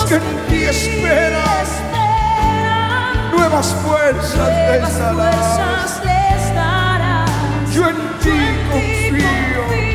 [0.07, 5.57] que en ti esperan, Esperan, nuevas fuerzas les nuevas darás.
[5.57, 7.29] fuerzas les darás.
[7.73, 8.39] Yo en ti
[8.71, 9.86] confío.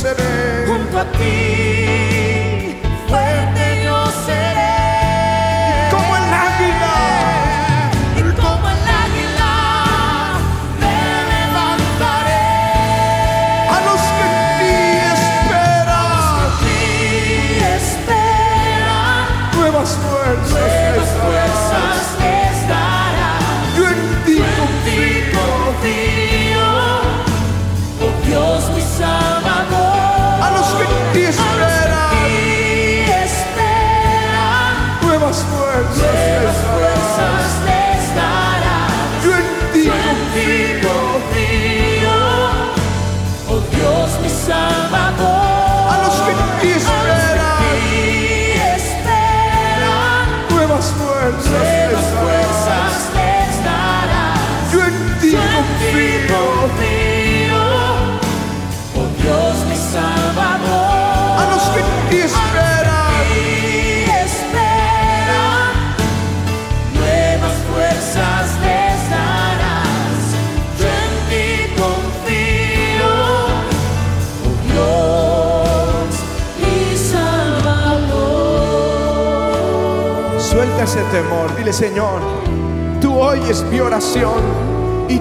[0.00, 0.64] Seré.
[1.12, 1.59] ti,
[81.10, 82.20] temor, dile Señor,
[83.00, 84.40] tú oyes mi oración
[85.08, 85.18] y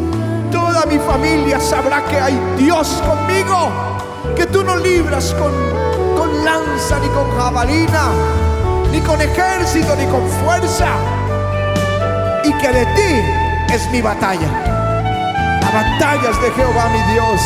[0.52, 3.72] toda mi familia sabrá que hay Dios conmigo,
[4.36, 5.52] que tú no libras con,
[6.16, 8.10] con lanza ni con jabalina,
[8.92, 10.88] ni con ejército ni con fuerza,
[12.44, 14.48] y que de ti es mi batalla.
[15.62, 17.42] La batalla es de Jehová mi Dios,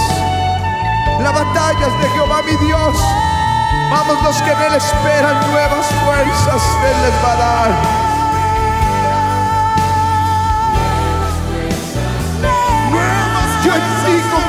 [1.22, 2.98] la batalla es de Jehová mi Dios.
[3.90, 8.03] Vamos los que en Él esperan nuevas fuerzas, Él les va a dar.
[13.76, 14.43] Nuevas yo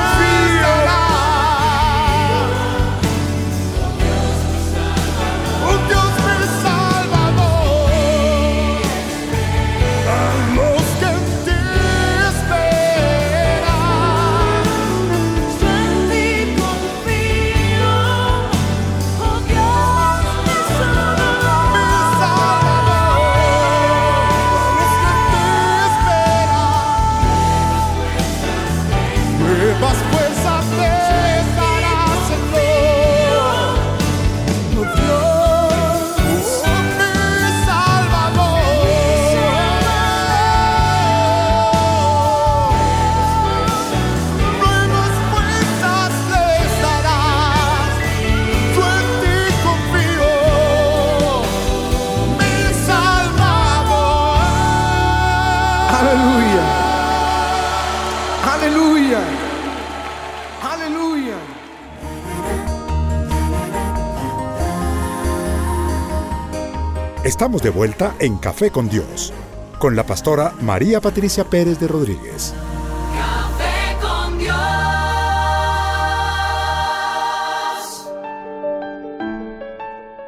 [67.35, 69.33] Estamos de vuelta en Café con Dios,
[69.77, 72.55] con la pastora María Patricia Pérez de Rodríguez.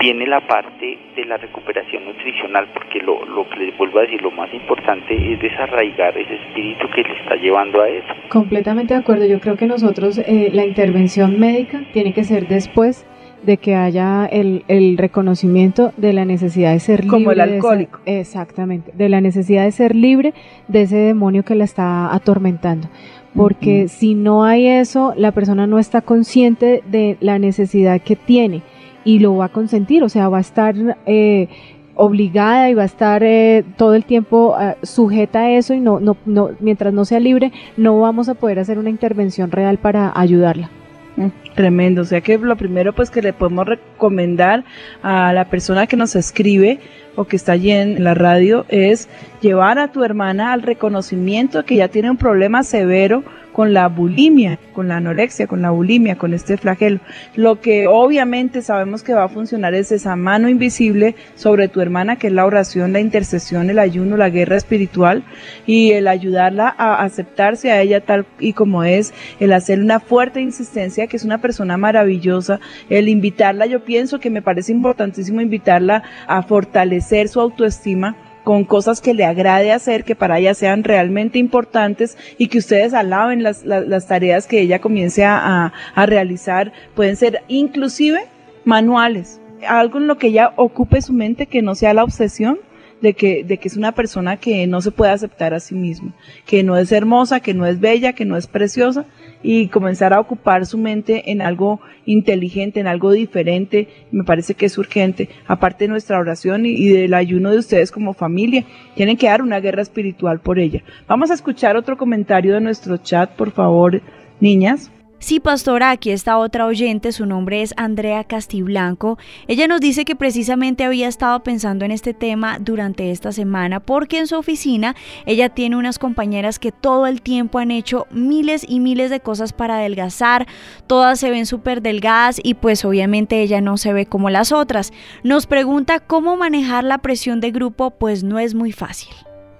[0.00, 4.22] viene la parte de la recuperación nutricional, porque lo, lo que les vuelvo a decir,
[4.22, 8.08] lo más importante es desarraigar ese espíritu que le está llevando a eso.
[8.30, 9.26] Completamente de acuerdo.
[9.26, 13.06] Yo creo que nosotros, eh, la intervención médica tiene que ser después
[13.42, 17.42] de que haya el, el reconocimiento de la necesidad de ser Como el libre de
[17.44, 18.00] ese- alcohólico.
[18.04, 20.34] exactamente, de la necesidad de ser libre
[20.68, 22.88] de ese demonio que la está atormentando.
[23.34, 28.62] Porque si no hay eso, la persona no está consciente de la necesidad que tiene
[29.04, 30.74] y lo va a consentir, o sea, va a estar
[31.06, 31.48] eh,
[31.94, 36.00] obligada y va a estar eh, todo el tiempo eh, sujeta a eso y no,
[36.00, 40.12] no, no, mientras no sea libre, no vamos a poder hacer una intervención real para
[40.14, 40.70] ayudarla.
[41.16, 44.64] Mm, Tremendo, o sea que lo primero pues que le podemos recomendar
[45.02, 46.78] a la persona que nos escribe
[47.16, 49.08] o que está allí en la radio es
[49.40, 53.24] llevar a tu hermana al reconocimiento que ya tiene un problema severo
[53.60, 56.98] con la bulimia, con la anorexia, con la bulimia, con este flagelo.
[57.36, 62.16] Lo que obviamente sabemos que va a funcionar es esa mano invisible sobre tu hermana,
[62.16, 65.24] que es la oración, la intercesión, el ayuno, la guerra espiritual
[65.66, 70.40] y el ayudarla a aceptarse a ella tal y como es, el hacer una fuerte
[70.40, 76.02] insistencia, que es una persona maravillosa, el invitarla, yo pienso que me parece importantísimo invitarla
[76.26, 78.16] a fortalecer su autoestima
[78.50, 82.94] con cosas que le agrade hacer, que para ella sean realmente importantes y que ustedes
[82.94, 86.72] alaben las, las, tareas que ella comience a, a, a realizar.
[86.96, 88.18] Pueden ser inclusive
[88.64, 92.58] manuales, algo en lo que ella ocupe su mente que no sea la obsesión
[93.00, 96.14] de que, de que es una persona que no se puede aceptar a sí misma,
[96.46, 99.06] que no es hermosa, que no es bella, que no es preciosa,
[99.42, 104.66] y comenzar a ocupar su mente en algo inteligente, en algo diferente, me parece que
[104.66, 109.16] es urgente, aparte de nuestra oración y, y del ayuno de ustedes como familia, tienen
[109.16, 110.82] que dar una guerra espiritual por ella.
[111.08, 114.02] Vamos a escuchar otro comentario de nuestro chat, por favor,
[114.40, 114.90] niñas.
[115.22, 119.18] Sí, pastora, aquí está otra oyente, su nombre es Andrea Castiblanco.
[119.48, 124.18] Ella nos dice que precisamente había estado pensando en este tema durante esta semana porque
[124.18, 124.96] en su oficina
[125.26, 129.52] ella tiene unas compañeras que todo el tiempo han hecho miles y miles de cosas
[129.52, 130.46] para adelgazar,
[130.86, 134.90] todas se ven súper delgadas y pues obviamente ella no se ve como las otras.
[135.22, 139.12] Nos pregunta cómo manejar la presión de grupo, pues no es muy fácil.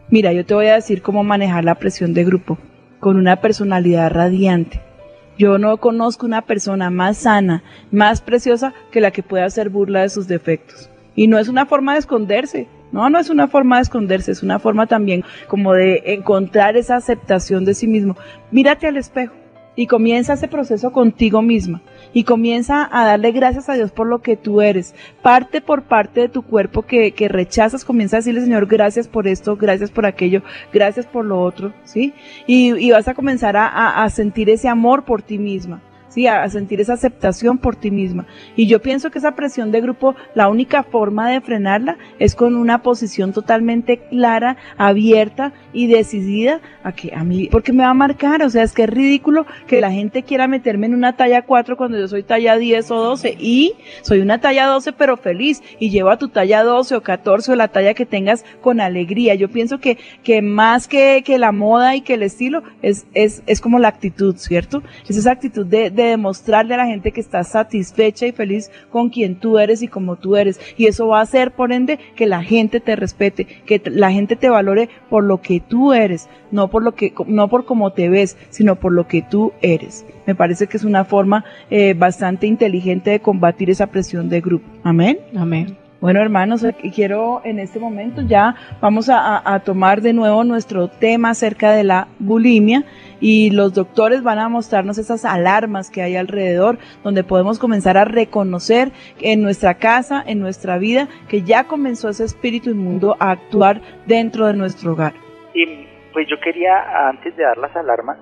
[0.08, 2.56] Mira, yo te voy a decir cómo manejar la presión de grupo
[2.98, 4.89] con una personalidad radiante.
[5.38, 10.02] Yo no conozco una persona más sana, más preciosa que la que pueda hacer burla
[10.02, 10.90] de sus defectos.
[11.14, 12.68] Y no es una forma de esconderse.
[12.92, 16.96] No, no es una forma de esconderse, es una forma también como de encontrar esa
[16.96, 18.16] aceptación de sí mismo.
[18.50, 19.34] Mírate al espejo
[19.76, 24.20] y comienza ese proceso contigo misma y comienza a darle gracias a Dios por lo
[24.20, 24.94] que tú eres.
[25.22, 29.26] Parte por parte de tu cuerpo que, que rechazas, comienza a decirle, Señor, gracias por
[29.28, 30.42] esto, gracias por aquello,
[30.72, 32.12] gracias por lo otro, ¿sí?
[32.46, 35.80] Y, y vas a comenzar a, a, a sentir ese amor por ti misma.
[36.10, 38.26] Sí, a sentir esa aceptación por ti misma.
[38.56, 42.56] Y yo pienso que esa presión de grupo, la única forma de frenarla es con
[42.56, 47.94] una posición totalmente clara, abierta y decidida a que a mí, porque me va a
[47.94, 51.42] marcar, o sea, es que es ridículo que la gente quiera meterme en una talla
[51.42, 55.62] 4 cuando yo soy talla 10 o 12 y soy una talla 12 pero feliz
[55.78, 59.36] y llevo a tu talla 12 o 14 o la talla que tengas con alegría.
[59.36, 63.44] Yo pienso que, que más que, que la moda y que el estilo es, es,
[63.46, 64.82] es como la actitud, ¿cierto?
[65.08, 69.08] Es esa actitud de, de demostrarle a la gente que estás satisfecha y feliz con
[69.10, 70.60] quien tú eres y como tú eres.
[70.76, 74.36] Y eso va a hacer, por ende, que la gente te respete, que la gente
[74.36, 78.08] te valore por lo que tú eres, no por lo que, no por cómo te
[78.08, 80.04] ves, sino por lo que tú eres.
[80.26, 84.66] Me parece que es una forma eh, bastante inteligente de combatir esa presión de grupo.
[84.84, 85.18] Amén.
[85.34, 85.89] Amén.
[86.00, 91.72] Bueno, hermanos, quiero en este momento ya vamos a, tomar de nuevo nuestro tema acerca
[91.72, 92.84] de la bulimia
[93.20, 98.06] y los doctores van a mostrarnos esas alarmas que hay alrededor donde podemos comenzar a
[98.06, 103.82] reconocer en nuestra casa, en nuestra vida, que ya comenzó ese espíritu inmundo a actuar
[104.06, 105.12] dentro de nuestro hogar.
[105.52, 105.66] Y
[106.14, 108.16] pues yo quería, antes de dar las alarmas,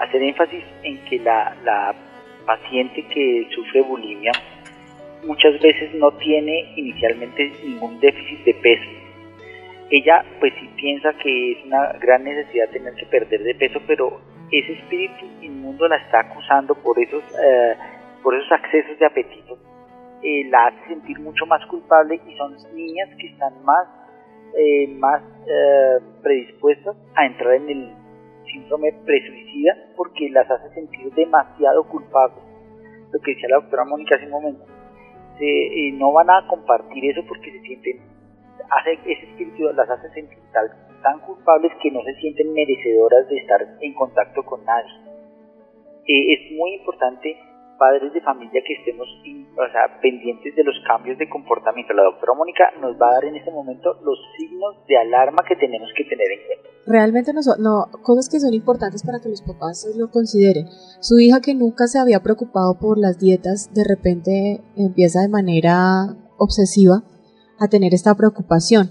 [0.00, 1.94] hacer énfasis en que la
[2.46, 4.32] paciente que sufre bulimia
[5.24, 8.90] muchas veces no tiene inicialmente ningún déficit de peso.
[9.90, 14.20] Ella pues sí piensa que es una gran necesidad tener que perder de peso, pero
[14.50, 17.74] ese espíritu inmundo la está acusando por esos, eh,
[18.22, 19.58] por esos accesos de apetito.
[20.22, 23.88] Eh, la hace sentir mucho más culpable y son niñas que están más
[24.54, 27.94] eh, más eh, predispuestas a entrar en el
[28.52, 32.44] síndrome presuicida porque las hace sentir demasiado culpables.
[33.12, 34.64] Lo que decía la doctora Mónica hace un momento.
[35.38, 35.44] Se,
[35.88, 38.00] eh, no van a compartir eso porque se sienten,
[38.70, 40.70] hace, ese espíritu las hace sentir tal-
[41.02, 44.92] tan culpables que no se sienten merecedoras de estar en contacto con nadie.
[46.06, 47.36] Eh, es muy importante
[47.78, 49.08] padres de familia que estemos
[49.52, 51.92] o sea, pendientes de los cambios de comportamiento.
[51.92, 55.56] La doctora Mónica nos va a dar en este momento los signos de alarma que
[55.56, 56.68] tenemos que tener en cuenta.
[56.86, 60.66] Realmente no, no, cosas que son importantes para que los papás lo consideren.
[61.00, 66.16] Su hija que nunca se había preocupado por las dietas, de repente empieza de manera
[66.38, 67.02] obsesiva
[67.60, 68.90] a tener esta preocupación.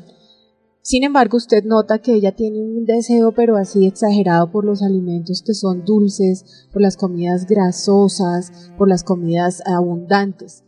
[0.83, 5.43] Sin embargo, usted nota que ella tiene un deseo, pero así exagerado por los alimentos
[5.45, 10.63] que son dulces, por las comidas grasosas, por las comidas abundantes.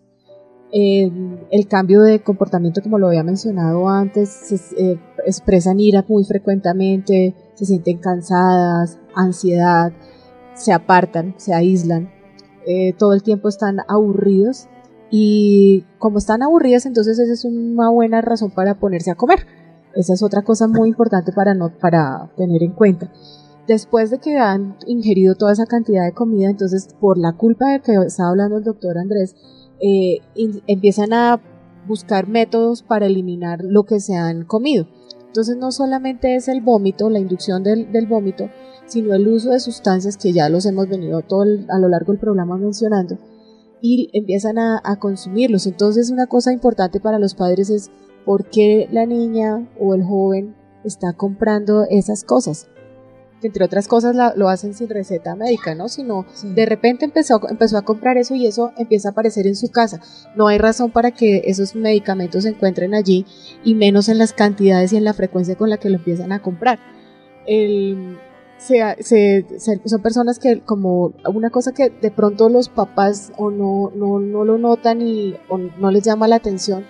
[0.71, 1.11] Eh,
[1.51, 7.35] el cambio de comportamiento, como lo había mencionado antes, se eh, expresan ira muy frecuentemente,
[7.55, 9.93] se sienten cansadas, ansiedad,
[10.55, 12.11] se apartan, se aíslan,
[12.67, 14.67] eh, todo el tiempo están aburridos
[15.09, 19.45] y como están aburridas, entonces esa es una buena razón para ponerse a comer.
[19.95, 23.11] Esa es otra cosa muy importante para, no, para tener en cuenta.
[23.67, 27.79] Después de que han ingerido toda esa cantidad de comida, entonces por la culpa de
[27.79, 29.35] que estaba hablando el doctor Andrés,
[29.79, 30.19] eh,
[30.67, 31.41] empiezan a
[31.87, 34.87] buscar métodos para eliminar lo que se han comido.
[35.27, 38.49] Entonces no solamente es el vómito, la inducción del, del vómito,
[38.85, 42.19] sino el uso de sustancias que ya los hemos venido todo a lo largo del
[42.19, 43.17] programa mencionando
[43.81, 45.67] y empiezan a, a consumirlos.
[45.67, 47.89] Entonces una cosa importante para los padres es
[48.25, 52.67] por qué la niña o el joven está comprando esas cosas.
[53.41, 55.89] Que entre otras cosas la- lo hacen sin receta médica, ¿no?
[55.89, 59.69] Sino de repente empezó, empezó a comprar eso y eso empieza a aparecer en su
[59.69, 59.99] casa.
[60.37, 63.25] No hay razón para que esos medicamentos se encuentren allí
[63.63, 66.41] y menos en las cantidades y en la frecuencia con la que lo empiezan a
[66.41, 66.79] comprar.
[67.45, 68.17] El-
[68.57, 73.51] se- se- se- son personas que como una cosa que de pronto los papás o
[73.51, 76.85] no, no, no lo notan y o no les llama la atención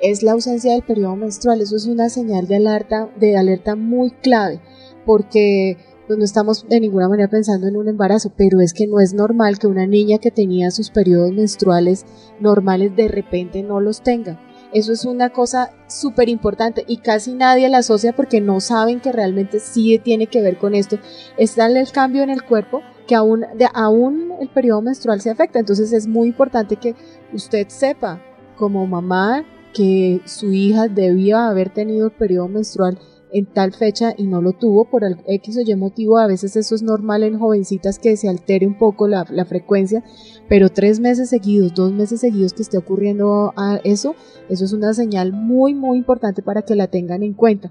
[0.00, 1.60] es la ausencia del periodo menstrual.
[1.60, 4.60] Eso es una señal de alerta, de alerta muy clave
[5.04, 9.00] porque pues, no estamos de ninguna manera pensando en un embarazo, pero es que no
[9.00, 12.04] es normal que una niña que tenía sus periodos menstruales
[12.40, 14.38] normales de repente no los tenga.
[14.72, 19.12] Eso es una cosa súper importante y casi nadie la asocia porque no saben que
[19.12, 20.98] realmente sí tiene que ver con esto.
[21.38, 25.58] Está el cambio en el cuerpo que aún, aún el periodo menstrual se afecta.
[25.58, 26.94] Entonces es muy importante que
[27.32, 28.20] usted sepa
[28.58, 29.46] como mamá
[29.78, 32.98] que su hija debía haber tenido el periodo menstrual
[33.32, 36.18] en tal fecha y no lo tuvo por el X o Y motivo.
[36.18, 40.02] A veces eso es normal en jovencitas que se altere un poco la, la frecuencia,
[40.48, 44.16] pero tres meses seguidos, dos meses seguidos que esté ocurriendo a eso,
[44.48, 47.70] eso es una señal muy, muy importante para que la tengan en cuenta.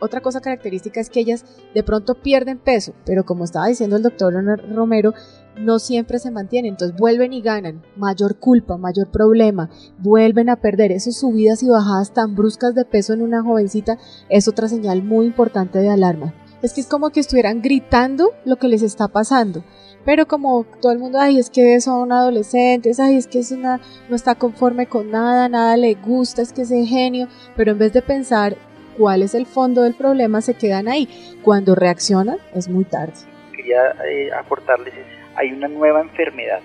[0.00, 4.02] Otra cosa característica es que ellas de pronto pierden peso, pero como estaba diciendo el
[4.02, 4.34] doctor
[4.74, 5.14] Romero,
[5.58, 10.92] no siempre se mantienen, entonces vuelven y ganan, mayor culpa, mayor problema, vuelven a perder.
[10.92, 15.26] Esas subidas y bajadas tan bruscas de peso en una jovencita es otra señal muy
[15.26, 16.34] importante de alarma.
[16.62, 19.62] Es que es como que estuvieran gritando lo que les está pasando.
[20.04, 23.80] Pero como todo el mundo, ay, es que son adolescentes, ay, es que es una,
[24.08, 27.92] no está conforme con nada, nada le gusta, es que es genio, pero en vez
[27.92, 28.56] de pensar
[28.96, 31.08] cuál es el fondo del problema, se quedan ahí.
[31.42, 33.14] Cuando reaccionan, es muy tarde.
[33.54, 34.94] Quería eh, aportarles,
[35.36, 36.60] hay una nueva enfermedad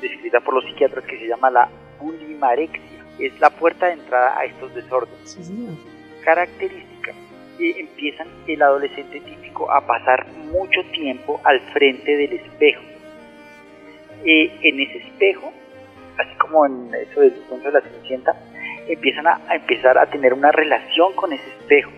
[0.00, 1.68] descrita por los psiquiatras que se llama la
[2.00, 2.80] bulimarexia.
[3.18, 5.38] Es la puerta de entrada a estos desórdenes.
[6.24, 7.12] Característica.
[7.60, 12.82] eh, empiezan el adolescente típico a pasar mucho tiempo al frente del espejo.
[14.24, 15.52] Eh, en ese espejo,
[16.18, 18.34] así como en eso del cuento de la Cenicienta,
[18.88, 21.90] empiezan a, a empezar a tener una relación con ese espejo.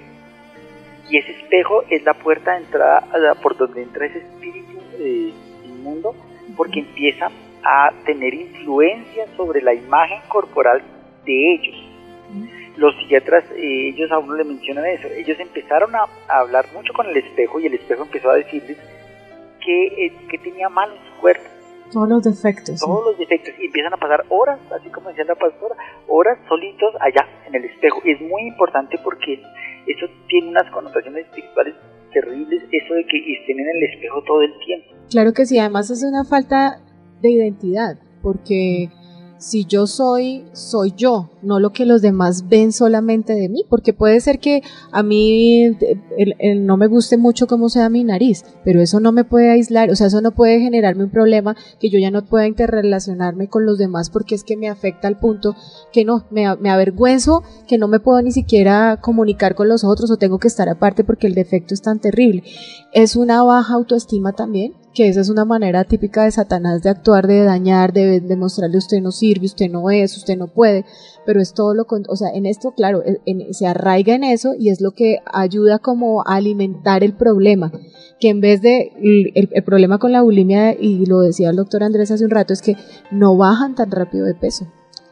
[1.08, 4.80] Y ese espejo es la puerta de entrada a la- por donde entra ese espíritu
[4.98, 5.32] eh,
[5.64, 6.14] inmundo,
[6.56, 7.30] porque empieza
[7.62, 10.82] a tener influencia sobre la imagen corporal
[11.24, 11.76] de ellos.
[12.76, 15.08] Los psiquiatras, eh, ellos a uno le mencionan eso.
[15.08, 18.76] Ellos empezaron a, a hablar mucho con el espejo y el espejo empezó a decirles
[19.64, 21.44] que, eh, que tenía mal en su cuerpo,
[21.92, 22.80] Todos los defectos.
[22.80, 22.86] sí.
[22.86, 25.74] todos los defectos, y empiezan a pasar horas, así como decía la pastora,
[26.08, 28.00] horas solitos allá en el espejo.
[28.04, 29.40] Es muy importante porque
[29.86, 31.74] eso tiene unas connotaciones espirituales
[32.12, 34.88] terribles, eso de que estén en el espejo todo el tiempo.
[35.10, 36.80] Claro que sí, además es una falta
[37.20, 38.88] de identidad, porque
[39.38, 43.92] si yo soy, soy yo, no lo que los demás ven solamente de mí, porque
[43.92, 44.62] puede ser que
[44.92, 49.24] a mí eh, no me guste mucho cómo sea mi nariz, pero eso no me
[49.24, 52.46] puede aislar, o sea, eso no puede generarme un problema que yo ya no pueda
[52.46, 55.54] interrelacionarme con los demás porque es que me afecta al punto
[55.92, 60.10] que no, me, me avergüenzo, que no me puedo ni siquiera comunicar con los otros
[60.10, 62.42] o tengo que estar aparte porque el defecto es tan terrible.
[62.92, 67.26] Es una baja autoestima también, que esa es una manera típica de Satanás de actuar,
[67.26, 70.86] de dañar, de demostrarle usted no sirve, usted no es, usted no puede,
[71.26, 74.54] pero es todo lo o sea, en esto, claro, en- en- se arraiga en eso
[74.58, 77.70] y es lo que ayuda como a alimentar el problema,
[78.18, 78.92] que en vez de,
[79.34, 82.54] el, el problema con la bulimia, y lo decía el doctor Andrés hace un rato,
[82.54, 82.76] es que
[83.10, 84.66] no bajan tan rápido de peso.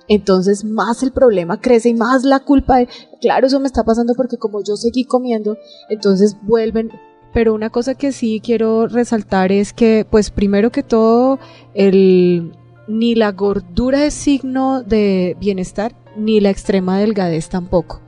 [0.08, 2.88] Entonces más el problema crece y más la culpa de,
[3.20, 5.58] claro, eso me está pasando porque como yo seguí comiendo,
[5.90, 6.90] entonces vuelven,
[7.34, 11.40] Pero una cosa que sí quiero resaltar es que, pues primero que todo,
[11.74, 12.52] el,
[12.86, 18.00] ni la gordura es signo de bienestar, ni la extrema delgadez tampoco.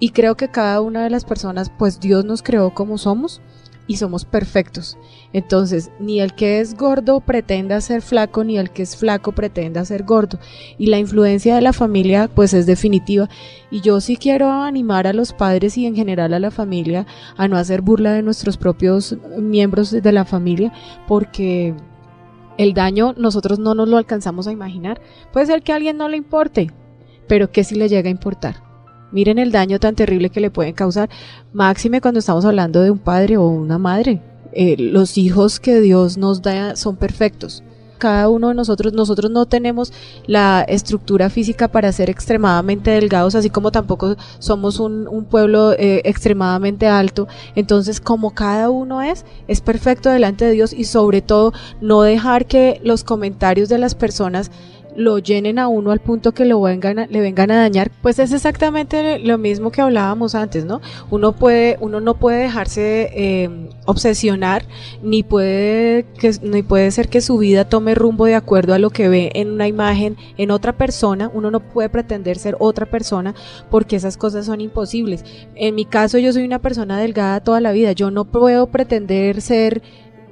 [0.00, 3.42] Y creo que cada una de las personas, pues Dios nos creó como somos
[3.88, 4.96] y somos perfectos.
[5.32, 9.84] Entonces, ni el que es gordo pretenda ser flaco, ni el que es flaco pretenda
[9.84, 10.38] ser gordo.
[10.76, 13.28] Y la influencia de la familia, pues es definitiva.
[13.70, 17.48] Y yo sí quiero animar a los padres y en general a la familia a
[17.48, 20.72] no hacer burla de nuestros propios miembros de la familia,
[21.08, 21.74] porque
[22.58, 25.00] el daño nosotros no nos lo alcanzamos a imaginar.
[25.32, 26.70] Puede ser que a alguien no le importe,
[27.26, 28.67] pero que si le llega a importar.
[29.10, 31.08] Miren el daño tan terrible que le pueden causar,
[31.52, 34.20] máxime cuando estamos hablando de un padre o una madre.
[34.52, 37.62] Eh, los hijos que Dios nos da son perfectos.
[37.98, 39.92] Cada uno de nosotros, nosotros no tenemos
[40.26, 46.02] la estructura física para ser extremadamente delgados, así como tampoco somos un, un pueblo eh,
[46.04, 47.26] extremadamente alto.
[47.56, 52.46] Entonces, como cada uno es, es perfecto delante de Dios y sobre todo no dejar
[52.46, 54.52] que los comentarios de las personas
[54.98, 58.32] lo llenen a uno al punto que lo vengan le vengan a dañar, pues es
[58.32, 60.80] exactamente lo mismo que hablábamos antes, ¿no?
[61.10, 64.66] Uno puede, uno no puede dejarse eh, obsesionar,
[65.00, 68.90] ni puede, que, ni puede ser que su vida tome rumbo de acuerdo a lo
[68.90, 71.30] que ve en una imagen, en otra persona.
[71.32, 73.36] Uno no puede pretender ser otra persona
[73.70, 75.24] porque esas cosas son imposibles.
[75.54, 77.92] En mi caso, yo soy una persona delgada toda la vida.
[77.92, 79.80] Yo no puedo pretender ser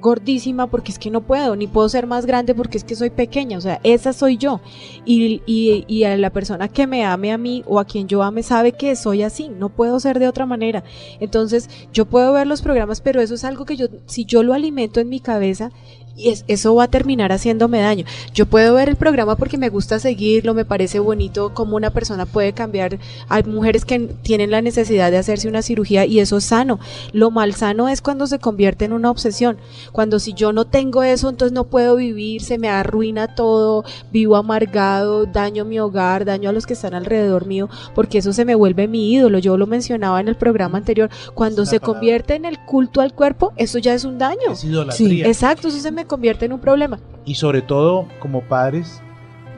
[0.07, 3.11] gordísima porque es que no puedo, ni puedo ser más grande porque es que soy
[3.11, 4.61] pequeña, o sea, esa soy yo.
[5.05, 8.23] Y, y, y a la persona que me ame a mí o a quien yo
[8.23, 10.85] ame sabe que soy así, no puedo ser de otra manera.
[11.19, 14.55] Entonces, yo puedo ver los programas, pero eso es algo que yo, si yo lo
[14.55, 15.73] alimento en mi cabeza,
[16.17, 18.05] y es- eso va a terminar haciéndome daño.
[18.35, 22.27] Yo puedo ver el programa porque me gusta seguirlo, me parece bonito cómo una persona
[22.27, 22.99] puede cambiar.
[23.29, 26.81] Hay mujeres que tienen la necesidad de hacerse una cirugía y eso es sano.
[27.13, 29.59] Lo mal sano es cuando se convierte en una obsesión.
[29.93, 34.37] Cuando si yo no tengo eso, entonces no puedo vivir, se me arruina todo, vivo
[34.37, 38.55] amargado, daño mi hogar, daño a los que están alrededor mío, porque eso se me
[38.55, 39.39] vuelve mi ídolo.
[39.39, 41.11] Yo lo mencionaba en el programa anterior.
[41.35, 41.87] Cuando se palabra.
[42.01, 44.53] convierte en el culto al cuerpo, eso ya es un daño.
[44.53, 45.27] Es idolatría.
[45.27, 46.99] Exacto, eso se me convierte en un problema.
[47.25, 49.03] Y sobre todo, como padres,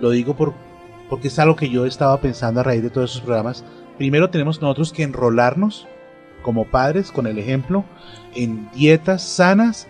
[0.01, 0.55] lo digo por,
[1.09, 3.65] porque es algo que yo estaba pensando a raíz de todos esos programas.
[3.97, 5.87] Primero tenemos nosotros que enrolarnos
[6.43, 7.85] como padres con el ejemplo
[8.35, 9.89] en dietas sanas,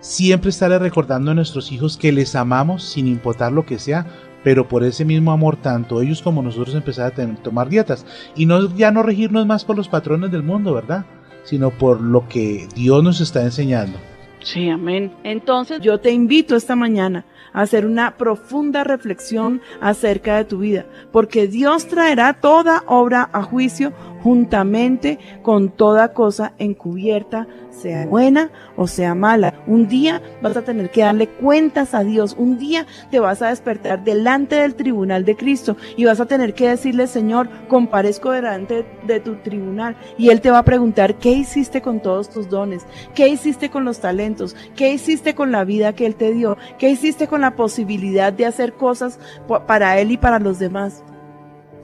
[0.00, 4.06] siempre estarle recordando a nuestros hijos que les amamos sin importar lo que sea,
[4.44, 8.72] pero por ese mismo amor tanto ellos como nosotros empezar a tomar dietas y no
[8.76, 11.06] ya no regirnos más por los patrones del mundo, ¿verdad?
[11.44, 13.98] Sino por lo que Dios nos está enseñando.
[14.46, 15.12] Sí, amén.
[15.24, 20.86] Entonces yo te invito esta mañana a hacer una profunda reflexión acerca de tu vida,
[21.10, 23.92] porque Dios traerá toda obra a juicio
[24.26, 29.54] juntamente con toda cosa encubierta, sea buena o sea mala.
[29.68, 33.50] Un día vas a tener que darle cuentas a Dios, un día te vas a
[33.50, 38.84] despertar delante del tribunal de Cristo y vas a tener que decirle, Señor, comparezco delante
[39.06, 42.84] de tu tribunal y Él te va a preguntar, ¿qué hiciste con todos tus dones?
[43.14, 44.56] ¿Qué hiciste con los talentos?
[44.74, 46.56] ¿Qué hiciste con la vida que Él te dio?
[46.80, 49.20] ¿Qué hiciste con la posibilidad de hacer cosas
[49.68, 51.04] para Él y para los demás?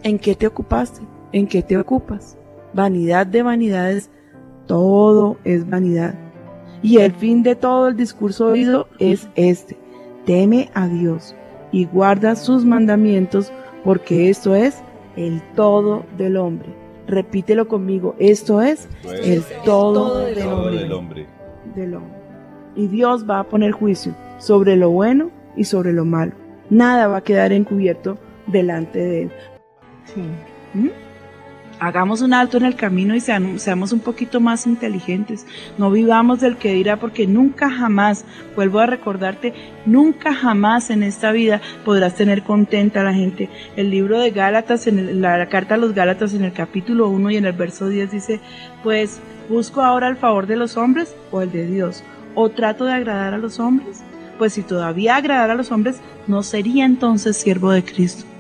[0.03, 1.03] ¿En qué te ocupaste?
[1.33, 2.37] ¿En qué te ocupas?
[2.75, 4.11] Vanidad de vanidades,
[4.67, 6.15] todo es vanidad.
[6.83, 9.79] Y el fin de todo el discurso oído es este.
[10.27, 11.35] Teme a Dios
[11.71, 13.53] y guarda sus mandamientos
[13.85, 14.83] porque esto es
[15.17, 16.69] el todo del hombre.
[17.07, 18.89] Repítelo conmigo, esto es
[19.25, 21.27] el todo, del, hombre, del hombre.
[21.75, 22.19] del hombre.
[22.77, 26.33] Y Dios va a poner juicio sobre lo bueno y sobre lo malo.
[26.71, 29.33] Nada va a quedar encubierto delante de él.
[30.75, 31.12] ¿Mm?
[31.85, 35.45] Hagamos un alto en el camino y seamos un poquito más inteligentes.
[35.79, 38.25] No vivamos del que dirá, porque nunca jamás,
[38.55, 39.53] vuelvo a recordarte,
[39.85, 43.51] nunca jamás en esta vida podrás tener contenta a la gente.
[43.75, 47.33] El libro de Gálatas, en el- la, carta a los Gálatas en el capítulo 1
[47.33, 48.39] y en el verso 10 dice,
[48.85, 49.19] pues
[49.49, 52.05] busco ahora el favor de los hombres o el de Dios,
[52.37, 54.05] o trato de agradar a los hombres.
[54.39, 58.32] Pues si todavía agradar a los hombres, no sería entonces siervo de Cristo.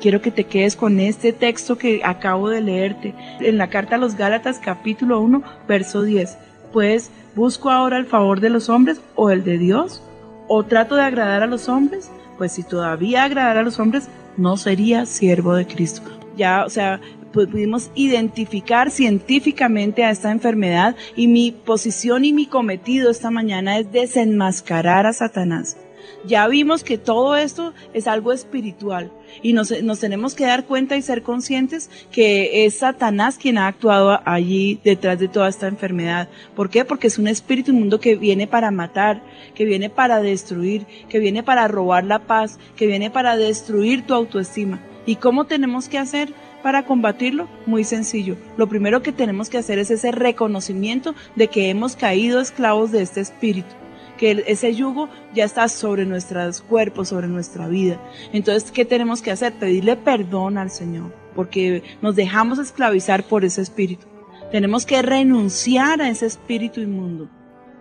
[0.00, 3.98] Quiero que te quedes con este texto que acabo de leerte en la carta a
[3.98, 6.36] los Gálatas capítulo 1, verso 10.
[6.72, 10.02] Pues busco ahora el favor de los hombres o el de Dios,
[10.48, 14.56] o trato de agradar a los hombres, pues si todavía agradar a los hombres, no
[14.56, 16.02] sería siervo de Cristo.
[16.36, 17.00] Ya, o sea,
[17.32, 23.78] pu- pudimos identificar científicamente a esta enfermedad y mi posición y mi cometido esta mañana
[23.78, 25.78] es desenmascarar a Satanás.
[26.26, 29.10] Ya vimos que todo esto es algo espiritual
[29.42, 29.68] y nos,
[30.00, 35.18] tenemos que dar cuenta y ser conscientes que es Satanás quien ha actuado allí detrás
[35.18, 36.28] de toda esta enfermedad.
[36.54, 36.84] ¿Por qué?
[36.84, 39.22] Porque es un espíritu inmundo que viene para matar,
[39.54, 44.14] que viene para destruir, que viene para robar la paz, que viene para destruir tu
[44.14, 44.80] autoestima.
[45.06, 46.32] ¿Y cómo tenemos que hacer?
[46.62, 48.36] Para combatirlo, muy sencillo.
[48.56, 53.02] Lo primero que tenemos que hacer es ese reconocimiento de que hemos caído esclavos de
[53.02, 53.74] este espíritu
[54.16, 58.00] que ese yugo ya está sobre nuestros cuerpos, sobre nuestra vida.
[58.32, 59.52] Entonces, ¿qué tenemos que hacer?
[59.54, 64.06] Pedirle perdón al Señor, porque nos dejamos esclavizar por ese espíritu.
[64.50, 67.28] Tenemos que renunciar a ese espíritu inmundo.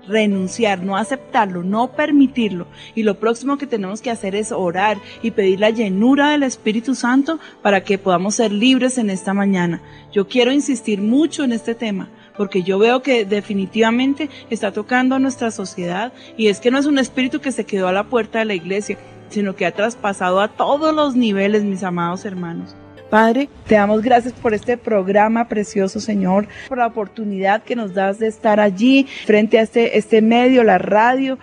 [0.07, 2.67] Renunciar, no aceptarlo, no permitirlo.
[2.93, 6.93] Y lo próximo que tenemos que hacer es orar y pedir la llenura del Espíritu
[6.93, 9.81] Santo para que podamos ser libres en esta mañana.
[10.11, 15.19] Yo quiero insistir mucho en este tema, porque yo veo que definitivamente está tocando a
[15.19, 18.39] nuestra sociedad y es que no es un espíritu que se quedó a la puerta
[18.39, 18.97] de la iglesia,
[19.29, 22.75] sino que ha traspasado a todos los niveles, mis amados hermanos.
[23.15, 28.19] Padre, te damos gracias por este programa precioso, Señor, por la oportunidad que nos das
[28.19, 31.39] de estar allí frente a este, este medio, la radio,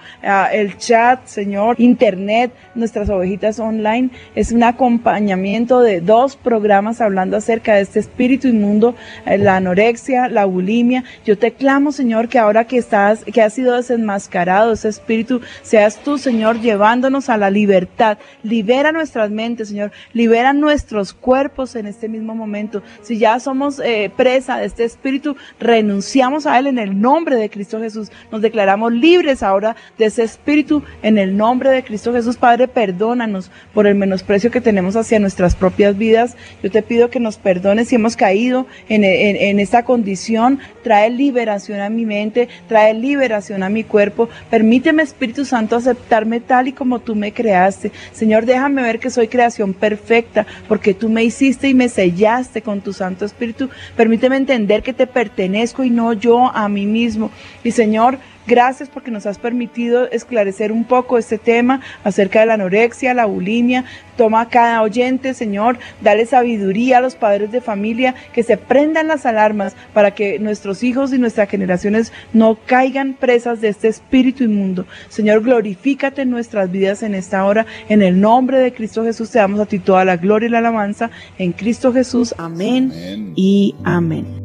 [0.53, 4.11] el chat, Señor, internet, nuestras ovejitas online.
[4.35, 8.95] Es un acompañamiento de dos programas hablando acerca de este espíritu inmundo,
[9.25, 11.05] eh, la anorexia, la bulimia.
[11.25, 15.97] Yo te clamo, Señor, que ahora que estás, que ha sido desenmascarado ese espíritu, seas
[15.97, 18.19] tú, Señor, llevándonos a la libertad.
[18.43, 19.91] Libera nuestras mentes, Señor.
[20.13, 22.83] Libera nuestros cuerpos en este mismo momento.
[23.03, 27.49] Si ya somos eh, presa de este espíritu, renunciamos a él en el nombre de
[27.49, 28.11] Cristo Jesús.
[28.31, 32.37] Nos declaramos libres ahora de ese espíritu en el nombre de Cristo Jesús.
[32.37, 36.37] Padre, perdónanos por el menosprecio que tenemos hacia nuestras propias vidas.
[36.63, 40.59] Yo te pido que nos perdones si hemos caído en, esta condición.
[40.83, 44.29] Trae liberación a mi mente, trae liberación a mi cuerpo.
[44.51, 47.93] Permíteme, Espíritu Santo, aceptarme tal y como tú me creaste.
[48.13, 52.81] Señor, déjame ver que soy creación perfecta, porque tú me hiciste y me sellaste con
[52.81, 53.69] tu Santo Espíritu.
[53.97, 57.31] Permíteme entender que te pertenezco y no yo a mí mismo.
[57.63, 62.55] Y Señor, Gracias porque nos has permitido esclarecer un poco este tema acerca de la
[62.55, 63.85] anorexia, la bulimia.
[64.17, 69.09] Toma a cada oyente, Señor, dale sabiduría a los padres de familia, que se prendan
[69.09, 74.45] las alarmas para que nuestros hijos y nuestras generaciones no caigan presas de este espíritu
[74.45, 74.87] inmundo.
[75.09, 77.67] Señor, glorifícate en nuestras vidas en esta hora.
[77.89, 80.59] En el nombre de Cristo Jesús te damos a ti toda la gloria y la
[80.59, 81.11] alabanza.
[81.39, 84.42] En Cristo Jesús, amén, y amén.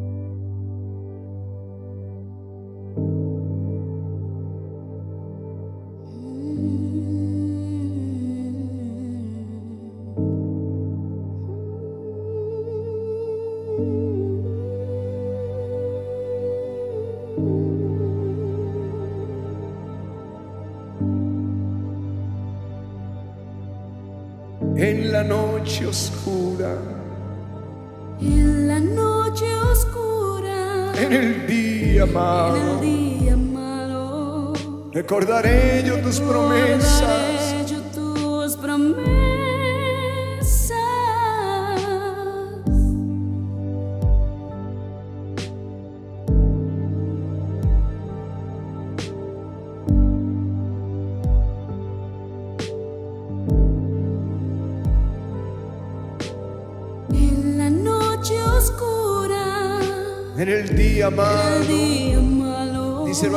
[25.18, 26.76] La noche oscura,
[28.20, 34.52] En la noche oscura, en el día en el malo, día malo,
[34.92, 37.27] recordaré yo tus promesas.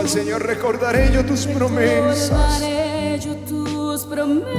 [0.02, 2.30] Al Señor, recordaré yo tus promesas.
[2.32, 4.50] recordaré yo tus promesas.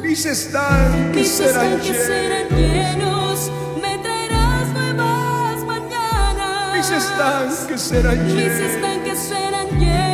[0.00, 3.50] Mis estanques mis serán llenos.
[3.82, 6.76] me traerás nuevas mañanas.
[6.76, 8.60] Mis estanques serán Mis llenos.
[8.70, 10.13] estanques serán llenos,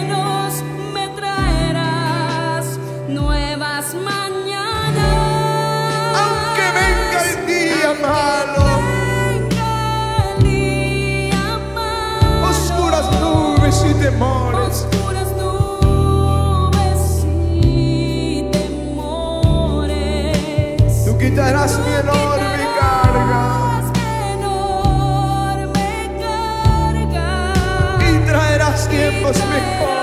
[14.01, 14.87] temores.
[14.93, 17.03] oscuras nubes
[17.63, 19.95] y temores.
[21.05, 23.83] Tú quitarás mi enorme carga
[24.33, 27.29] enorme carga
[28.11, 30.00] y traerás tiempos mejores.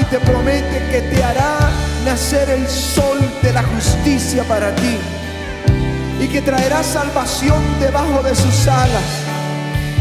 [0.00, 1.70] Y te promete que te hará
[2.04, 4.98] nacer el sol de la justicia para ti
[6.20, 9.28] y que traerá salvación debajo de sus alas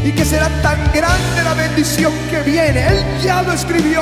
[0.03, 2.88] y que será tan grande la bendición que viene.
[2.88, 4.01] Él ya lo escribió.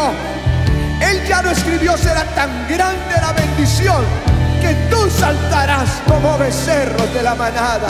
[1.01, 4.03] Él ya lo escribió, será tan grande la bendición
[4.61, 7.87] que tú saltarás como becerros de la manada.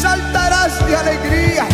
[0.00, 1.66] Saltarás de alegría.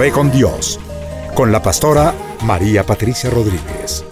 [0.00, 0.80] Café con Dios,
[1.34, 4.02] con la pastora María Patricia Rodríguez.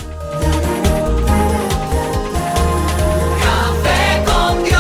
[3.41, 4.78] Café con Dios.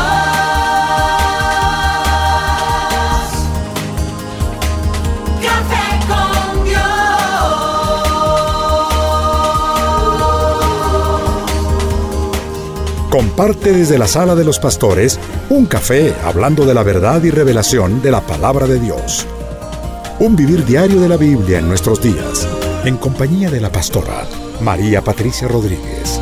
[5.42, 6.82] Café con Dios.
[13.08, 18.02] Comparte desde la sala de los pastores un café hablando de la verdad y revelación
[18.02, 19.26] de la palabra de Dios.
[20.20, 22.48] Un vivir diario de la Biblia en nuestros días,
[22.84, 24.26] en compañía de la pastora
[24.60, 26.20] María Patricia Rodríguez.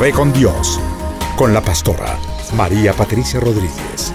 [0.00, 0.80] Café con Dios,
[1.36, 2.18] con la pastora
[2.54, 4.09] María Patricia Rodríguez.